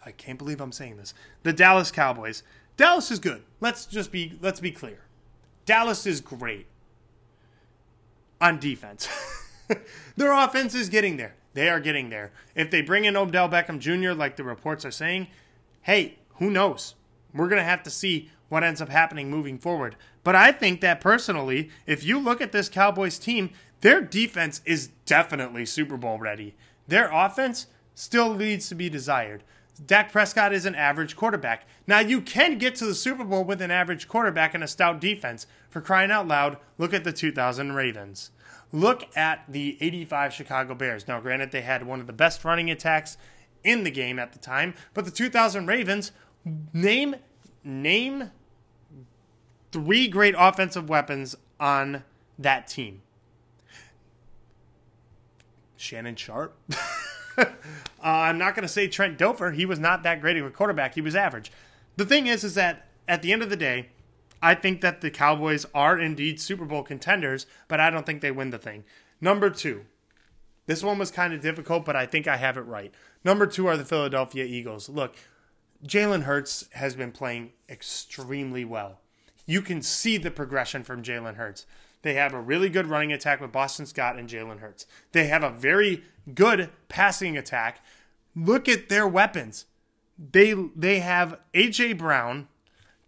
[0.05, 1.13] I can't believe I'm saying this.
[1.43, 2.43] The Dallas Cowboys.
[2.77, 3.43] Dallas is good.
[3.59, 4.99] Let's just be let's be clear.
[5.65, 6.67] Dallas is great
[8.39, 9.07] on defense.
[10.17, 11.35] Their offense is getting there.
[11.53, 12.31] They are getting there.
[12.55, 15.27] If they bring in Odell Beckham Jr., like the reports are saying,
[15.81, 16.95] hey, who knows?
[17.33, 19.95] We're going to have to see what ends up happening moving forward.
[20.23, 24.89] But I think that personally, if you look at this Cowboys team, their defense is
[25.05, 26.55] definitely Super Bowl ready.
[26.87, 29.43] Their offense still leads to be desired.
[29.85, 31.65] Dak Prescott is an average quarterback.
[31.87, 34.99] Now, you can get to the Super Bowl with an average quarterback and a stout
[34.99, 35.47] defense.
[35.69, 38.31] For crying out loud, look at the 2000 Ravens.
[38.71, 41.07] Look at the 85 Chicago Bears.
[41.07, 43.17] Now, granted, they had one of the best running attacks
[43.63, 46.11] in the game at the time, but the 2000 Ravens
[46.73, 47.15] name
[47.63, 48.31] name
[49.71, 52.03] three great offensive weapons on
[52.39, 53.01] that team.
[55.77, 56.55] Shannon Sharpe.
[57.37, 57.45] uh,
[58.03, 59.55] I'm not going to say Trent Dilfer.
[59.55, 60.95] He was not that great of a quarterback.
[60.95, 61.51] He was average.
[61.97, 63.89] The thing is, is that at the end of the day,
[64.41, 68.31] I think that the Cowboys are indeed Super Bowl contenders, but I don't think they
[68.31, 68.83] win the thing.
[69.19, 69.85] Number two,
[70.65, 72.93] this one was kind of difficult, but I think I have it right.
[73.23, 74.89] Number two are the Philadelphia Eagles.
[74.89, 75.15] Look,
[75.85, 78.99] Jalen Hurts has been playing extremely well.
[79.45, 81.65] You can see the progression from Jalen Hurts.
[82.03, 84.85] They have a really good running attack with Boston Scott and Jalen Hurts.
[85.11, 87.83] They have a very good passing attack.
[88.35, 89.65] Look at their weapons.
[90.17, 92.47] They they have AJ Brown,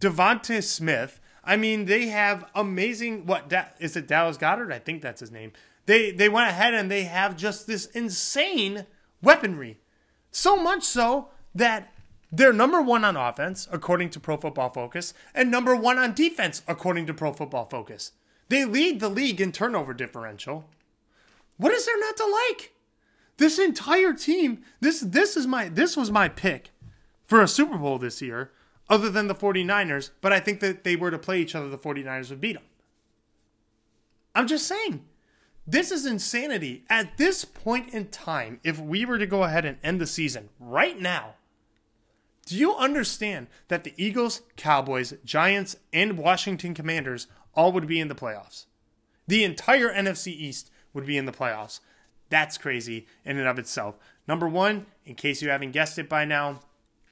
[0.00, 1.20] DeVonta Smith.
[1.46, 3.26] I mean, they have amazing.
[3.26, 4.08] What da, is it?
[4.08, 4.72] Dallas Goddard?
[4.72, 5.52] I think that's his name.
[5.86, 8.86] They they went ahead and they have just this insane
[9.22, 9.78] weaponry.
[10.30, 11.92] So much so that
[12.32, 16.62] they're number one on offense, according to Pro Football Focus, and number one on defense,
[16.66, 18.12] according to Pro Football Focus.
[18.48, 20.64] They lead the league in turnover differential.
[21.56, 22.72] What is there not to like?
[23.36, 26.70] This entire team, this this is my this was my pick
[27.26, 28.52] for a Super Bowl this year,
[28.88, 31.78] other than the 49ers, but I think that they were to play each other, the
[31.78, 32.62] 49ers would beat them.
[34.34, 35.04] I'm just saying.
[35.66, 36.84] This is insanity.
[36.90, 40.50] At this point in time, if we were to go ahead and end the season
[40.60, 41.34] right now,
[42.44, 48.08] do you understand that the Eagles, Cowboys, Giants, and Washington Commanders all would be in
[48.08, 48.66] the playoffs.
[49.26, 51.80] The entire NFC East would be in the playoffs.
[52.30, 53.96] That's crazy in and of itself.
[54.26, 56.60] Number one, in case you haven't guessed it by now,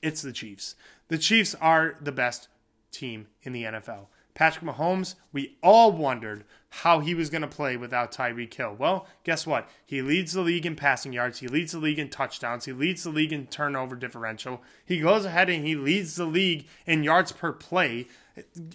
[0.03, 0.75] it's the Chiefs.
[1.13, 2.49] The Chiefs are the best
[2.91, 4.07] team in the NFL.
[4.33, 8.75] Patrick Mahomes, we all wondered how he was going to play without Tyreek Hill.
[8.79, 9.69] Well, guess what?
[9.85, 11.41] He leads the league in passing yards.
[11.41, 12.65] He leads the league in touchdowns.
[12.65, 14.63] He leads the league in turnover differential.
[14.87, 18.07] He goes ahead and he leads the league in yards per play.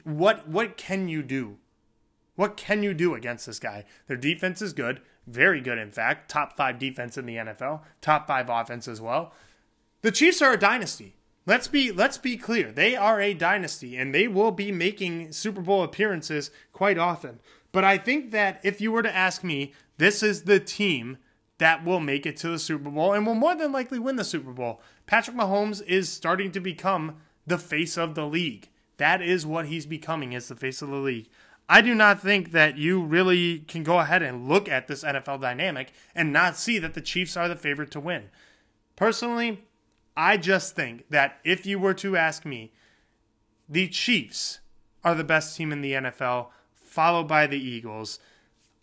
[0.04, 1.58] What what can you do?
[2.36, 3.84] What can you do against this guy?
[4.06, 6.30] Their defense is good, very good in fact.
[6.30, 9.34] Top 5 defense in the NFL, top 5 offense as well.
[10.04, 11.17] The Chiefs are a dynasty.
[11.48, 12.74] Let's be let's be clear.
[12.74, 17.40] They are a dynasty and they will be making Super Bowl appearances quite often.
[17.72, 21.18] But I think that if you were to ask me, this is the team
[21.58, 24.26] that will make it to the Super Bowl and will more than likely win the
[24.26, 24.82] Super Bowl.
[25.06, 27.16] Patrick Mahomes is starting to become
[27.48, 28.68] the face of the league.
[28.98, 31.30] That is what he's becoming as the face of the league.
[31.70, 35.42] I do not think that you really can go ahead and look at this NFL
[35.42, 38.30] dynamic and not see that the Chiefs are the favorite to win.
[38.96, 39.64] Personally,
[40.20, 42.74] I just think that if you were to ask me,
[43.70, 44.62] the Chiefs
[45.04, 48.18] are the best team in the NFL, followed by the Eagles.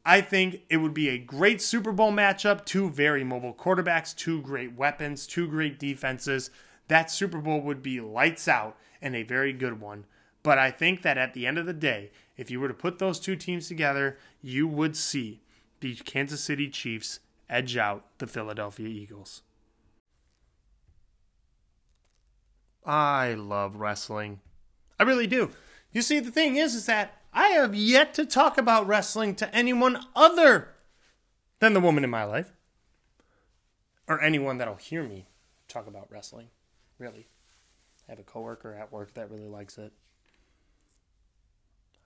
[0.07, 2.65] I think it would be a great Super Bowl matchup.
[2.65, 6.51] Two very mobile quarterbacks, two great weapons, two great defenses.
[6.87, 10.07] That Super Bowl would be lights out and a very good one.
[10.45, 13.01] But I think that at the end of the day, if you were to put
[13.01, 15.41] those two teams together, you would see
[15.81, 17.19] the Kansas City Chiefs
[17.51, 19.43] edge out the Philadelphia Eagles.
[22.85, 24.41] I love wrestling.
[24.99, 25.51] I really do.
[25.93, 29.55] You see, the thing is, is that I have yet to talk about wrestling to
[29.55, 30.69] anyone other
[31.61, 32.53] than the woman in my life.
[34.07, 35.27] Or anyone that'll hear me
[35.67, 36.49] talk about wrestling.
[36.99, 37.27] Really.
[38.07, 39.93] I have a coworker at work that really likes it.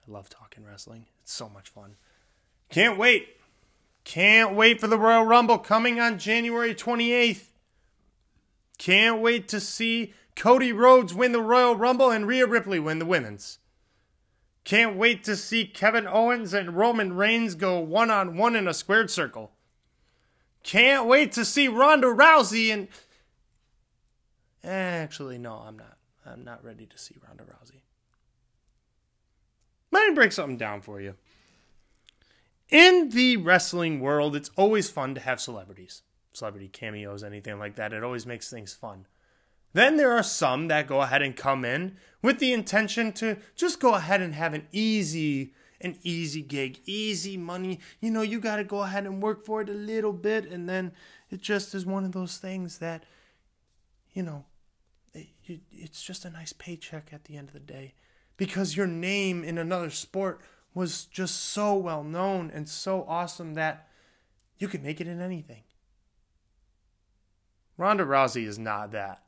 [0.06, 1.06] I love talking wrestling.
[1.22, 1.96] It's so much fun.
[2.70, 3.36] Can't wait.
[4.04, 7.46] Can't wait for the Royal Rumble coming on January 28th.
[8.78, 13.04] Can't wait to see Cody Rhodes win the Royal Rumble and Rhea Ripley win the
[13.04, 13.58] women's.
[14.62, 18.74] Can't wait to see Kevin Owens and Roman Reigns go one on one in a
[18.74, 19.50] squared circle.
[20.62, 22.86] Can't wait to see Ronda Rousey and.
[24.62, 25.96] Eh, actually, no, I'm not.
[26.24, 27.80] I'm not ready to see Ronda Rousey.
[29.90, 31.14] Let me break something down for you.
[32.68, 37.92] In the wrestling world, it's always fun to have celebrities, celebrity cameos, anything like that.
[37.92, 39.06] It always makes things fun.
[39.72, 43.80] Then there are some that go ahead and come in with the intention to just
[43.80, 47.78] go ahead and have an easy an easy gig, easy money.
[48.00, 50.68] You know, you got to go ahead and work for it a little bit and
[50.68, 50.92] then
[51.30, 53.04] it just is one of those things that
[54.12, 54.44] you know,
[55.14, 57.94] it, it's just a nice paycheck at the end of the day
[58.36, 60.40] because your name in another sport
[60.74, 63.88] was just so well known and so awesome that
[64.58, 65.62] you could make it in anything.
[67.76, 69.22] Ronda Rousey is not that.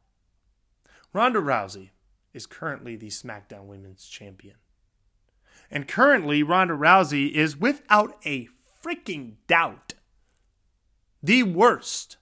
[1.12, 1.90] Ronda Rousey
[2.32, 4.56] is currently the SmackDown Women's Champion.
[5.70, 8.48] And currently, Ronda Rousey is without a
[8.82, 9.94] freaking doubt
[11.22, 12.16] the worst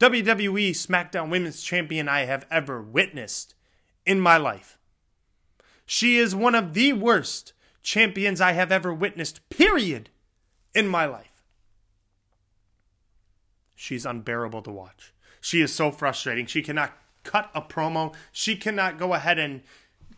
[0.00, 3.54] WWE SmackDown Women's Champion I have ever witnessed
[4.04, 4.78] in my life.
[5.86, 10.10] She is one of the worst champions I have ever witnessed, period,
[10.74, 11.44] in my life.
[13.74, 15.12] She's unbearable to watch.
[15.40, 16.46] She is so frustrating.
[16.46, 16.92] She cannot
[17.24, 18.14] cut a promo.
[18.30, 19.62] She cannot go ahead and,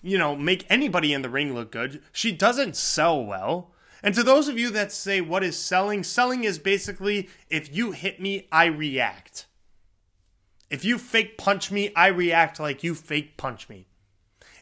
[0.03, 2.03] you know, make anybody in the ring look good.
[2.13, 3.73] She doesn't sell well.
[4.03, 6.05] And to those of you that say, what is selling?
[6.05, 9.47] Selling is basically if you hit me, I react.
[10.69, 13.87] If you fake punch me, I react like you fake punch me.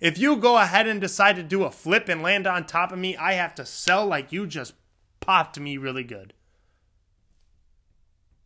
[0.01, 2.99] If you go ahead and decide to do a flip and land on top of
[2.99, 4.75] me, I have to sell like you just
[5.21, 6.35] popped me really good.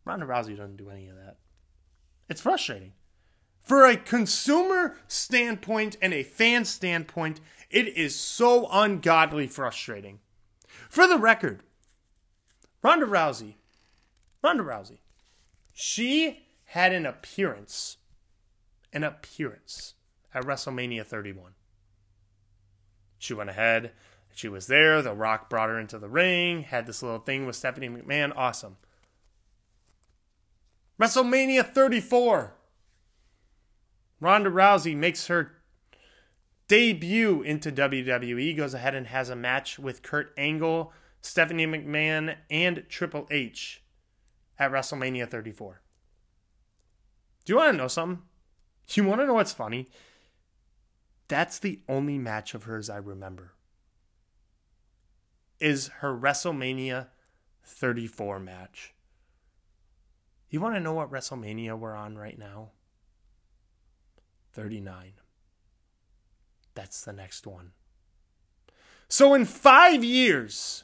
[0.05, 1.37] Ronda Rousey doesn't do any of that.
[2.29, 2.93] It's frustrating.
[3.69, 7.39] For a consumer standpoint and a fan standpoint,
[7.69, 10.21] it is so ungodly frustrating.
[10.89, 11.61] For the record,
[12.81, 13.57] Ronda Rousey,
[14.43, 14.97] Ronda Rousey,
[15.71, 17.97] she had an appearance,
[18.91, 19.93] an appearance
[20.33, 21.51] at WrestleMania 31.
[23.19, 23.91] She went ahead,
[24.33, 27.55] she was there, The Rock brought her into the ring, had this little thing with
[27.55, 28.77] Stephanie McMahon, awesome.
[30.99, 32.55] WrestleMania 34.
[34.19, 35.53] Ronda Rousey makes her
[36.67, 42.83] debut into WWE, goes ahead and has a match with Kurt Angle, Stephanie McMahon, and
[42.89, 43.81] Triple H
[44.57, 45.81] at WrestleMania 34.
[47.45, 48.23] Do you want to know something?
[48.91, 49.87] You want to know what's funny?
[51.27, 53.53] That's the only match of hers I remember.
[55.59, 57.07] Is her WrestleMania
[57.69, 58.93] 34 match.
[60.49, 62.71] You want to know what WrestleMania we're on right now?
[64.59, 65.13] 39.
[66.75, 67.71] That's the next one.
[69.07, 70.83] So, in five years,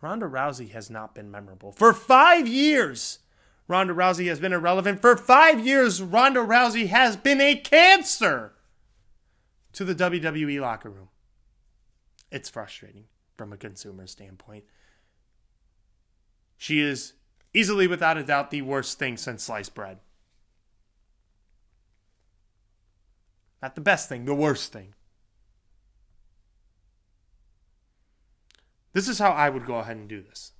[0.00, 1.70] Ronda Rousey has not been memorable.
[1.70, 3.20] For five years,
[3.68, 5.00] Ronda Rousey has been irrelevant.
[5.00, 8.54] For five years, Ronda Rousey has been a cancer
[9.74, 11.10] to the WWE locker room.
[12.32, 13.04] It's frustrating
[13.36, 14.64] from a consumer standpoint.
[16.56, 17.12] She is
[17.54, 19.98] easily, without a doubt, the worst thing since sliced bread.
[23.62, 24.94] Not the best thing, the worst thing.
[28.92, 30.52] This is how I would go ahead and do this.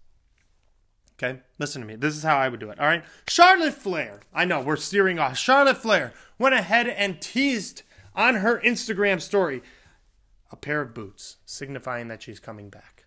[1.23, 1.97] Okay, listen to me.
[1.97, 2.81] This is how I would do it.
[2.81, 3.05] All right.
[3.29, 4.21] Charlotte Flair.
[4.33, 5.37] I know we're steering off.
[5.37, 7.83] Charlotte Flair went ahead and teased
[8.15, 9.63] on her Instagram story
[10.51, 13.05] a pair of boots, signifying that she's coming back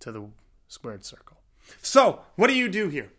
[0.00, 0.28] to the
[0.68, 1.38] squared circle.
[1.82, 3.12] So, what do you do here?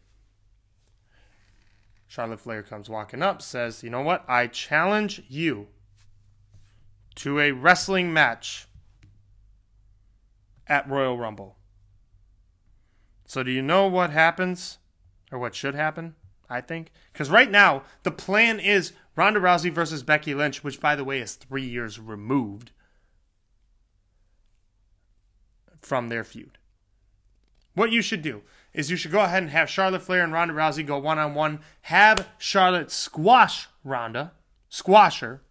[2.10, 4.26] Charlotte Flair comes walking up, says, You know what?
[4.28, 5.68] I challenge you
[7.16, 8.68] to a wrestling match
[10.66, 11.56] at Royal Rumble.
[13.26, 14.80] So, do you know what happens
[15.32, 16.16] or what should happen?
[16.50, 16.92] I think.
[17.14, 21.20] Because right now, the plan is Ronda Rousey versus Becky Lynch, which, by the way,
[21.20, 22.72] is three years removed
[25.80, 26.58] from their feud.
[27.76, 28.42] What you should do
[28.74, 31.34] is you should go ahead and have Charlotte Flair and Ronda Rousey go one on
[31.34, 34.32] one, have Charlotte squash Ronda,
[34.70, 35.42] squash her,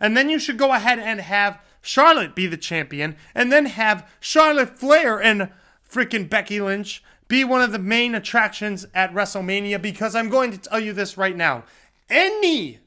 [0.00, 4.10] and then you should go ahead and have Charlotte be the champion, and then have
[4.20, 5.50] Charlotte Flair and
[5.88, 10.58] freaking Becky Lynch be one of the main attractions at WrestleMania because I'm going to
[10.58, 11.64] tell you this right now.
[12.08, 12.80] Any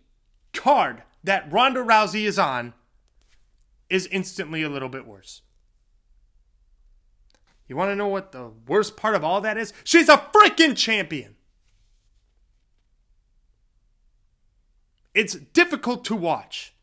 [0.54, 2.74] card that Ronda Rousey is on
[3.90, 5.42] is instantly a little bit worse.
[7.72, 9.72] You want to know what the worst part of all that is?
[9.86, 11.38] She's a freaking champion.
[15.14, 16.76] It's difficult to watch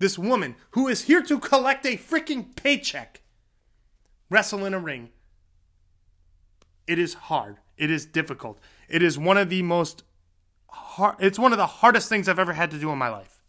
[0.00, 3.22] this woman who is here to collect a freaking paycheck
[4.28, 5.12] wrestle in a ring
[6.86, 7.56] it is hard.
[7.78, 8.58] It is difficult.
[8.90, 10.02] It is one of the most
[10.68, 13.40] hard, it's one of the hardest things I've ever had to do in my life.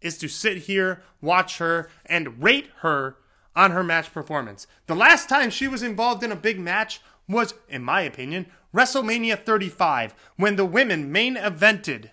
[0.00, 3.18] Is to sit here, watch her, and rate her
[3.56, 4.66] on her match performance.
[4.86, 9.44] The last time she was involved in a big match was, in my opinion, WrestleMania
[9.44, 12.10] 35 when the women main evented.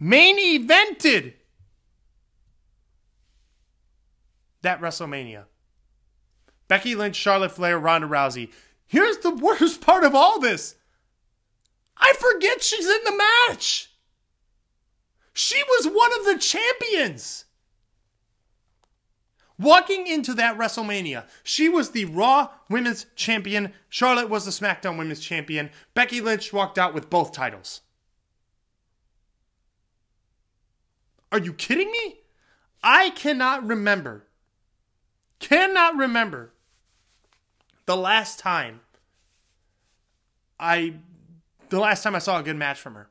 [0.00, 1.34] Main evented!
[4.62, 5.44] That WrestleMania.
[6.68, 8.50] Becky Lynch, Charlotte Flair, Ronda Rousey.
[8.86, 10.76] Here's the worst part of all this.
[11.96, 13.90] I forget she's in the match.
[15.32, 17.44] She was one of the champions.
[19.62, 23.72] Walking into that WrestleMania, she was the Raw Women's Champion.
[23.88, 25.70] Charlotte was the SmackDown Women's Champion.
[25.94, 27.82] Becky Lynch walked out with both titles.
[31.30, 32.18] Are you kidding me?
[32.82, 34.26] I cannot remember,
[35.38, 36.52] cannot remember
[37.86, 38.80] the last time
[40.58, 40.94] I,
[41.68, 43.08] the last time I saw a good match from her.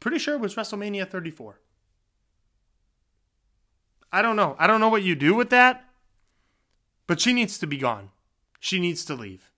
[0.00, 1.60] Pretty sure it was WrestleMania 34.
[4.12, 4.56] I don't know.
[4.58, 5.84] I don't know what you do with that,
[7.06, 8.10] but she needs to be gone.
[8.58, 9.50] She needs to leave.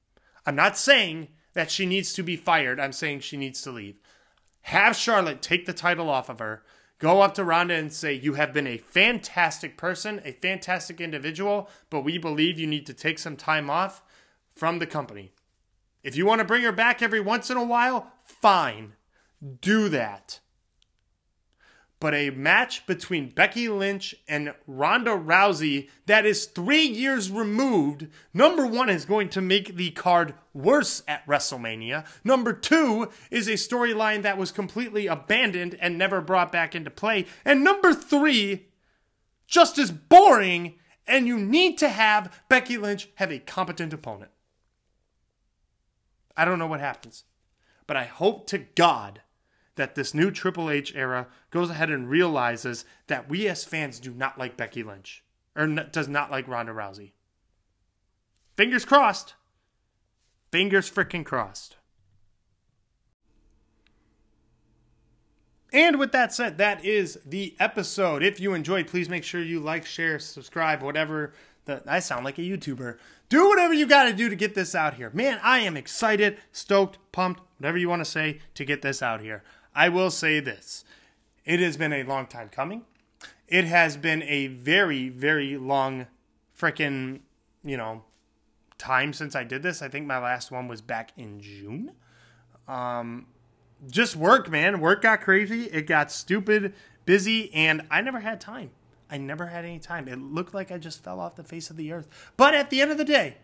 [0.46, 2.80] I'm not saying that she needs to be fired.
[2.80, 3.96] I'm saying she needs to leave.
[4.62, 6.62] Have Charlotte take the title off of her.
[6.98, 11.68] Go up to Ronda and say, You have been a fantastic person, a fantastic individual,
[11.90, 14.02] but we believe you need to take some time off
[14.54, 15.32] from the company.
[16.04, 18.94] If you want to bring her back every once in a while, fine.
[19.60, 20.38] Do that
[22.02, 28.66] but a match between Becky Lynch and Ronda Rousey that is three years removed, number
[28.66, 32.04] one, is going to make the card worse at WrestleMania.
[32.24, 37.24] Number two is a storyline that was completely abandoned and never brought back into play.
[37.44, 38.66] And number three,
[39.46, 40.74] just as boring,
[41.06, 44.32] and you need to have Becky Lynch have a competent opponent.
[46.36, 47.22] I don't know what happens,
[47.86, 49.21] but I hope to God
[49.76, 54.12] that this new Triple H era goes ahead and realizes that we as fans do
[54.12, 55.24] not like Becky Lynch
[55.56, 57.12] or does not like Ronda Rousey.
[58.56, 59.34] Fingers crossed.
[60.50, 61.76] Fingers freaking crossed.
[65.72, 68.22] And with that said, that is the episode.
[68.22, 71.32] If you enjoyed, please make sure you like, share, subscribe, whatever.
[71.64, 72.98] The, I sound like a YouTuber.
[73.30, 75.10] Do whatever you got to do to get this out here.
[75.14, 79.22] Man, I am excited, stoked, pumped, whatever you want to say to get this out
[79.22, 79.42] here.
[79.74, 80.84] I will say this
[81.44, 82.82] it has been a long time coming.
[83.48, 86.06] It has been a very, very long
[86.58, 87.20] freaking,
[87.62, 88.04] you know,
[88.78, 89.82] time since I did this.
[89.82, 91.92] I think my last one was back in June.
[92.66, 93.26] Um,
[93.90, 94.80] just work, man.
[94.80, 95.64] Work got crazy.
[95.64, 98.70] It got stupid, busy, and I never had time.
[99.10, 100.08] I never had any time.
[100.08, 102.08] It looked like I just fell off the face of the earth.
[102.36, 103.36] But at the end of the day,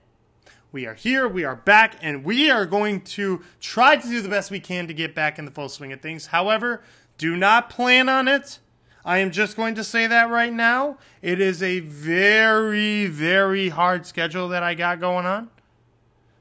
[0.70, 4.28] we are here, we are back, and we are going to try to do the
[4.28, 6.26] best we can to get back in the full swing of things.
[6.26, 6.82] However,
[7.16, 8.58] do not plan on it.
[9.04, 10.98] I am just going to say that right now.
[11.22, 15.48] It is a very, very hard schedule that I got going on.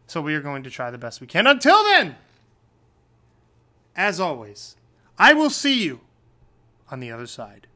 [0.06, 1.48] So we are going to try the best we can.
[1.48, 2.16] Until then,
[3.96, 4.76] as always,
[5.18, 6.02] I will see you
[6.92, 7.68] on the other side.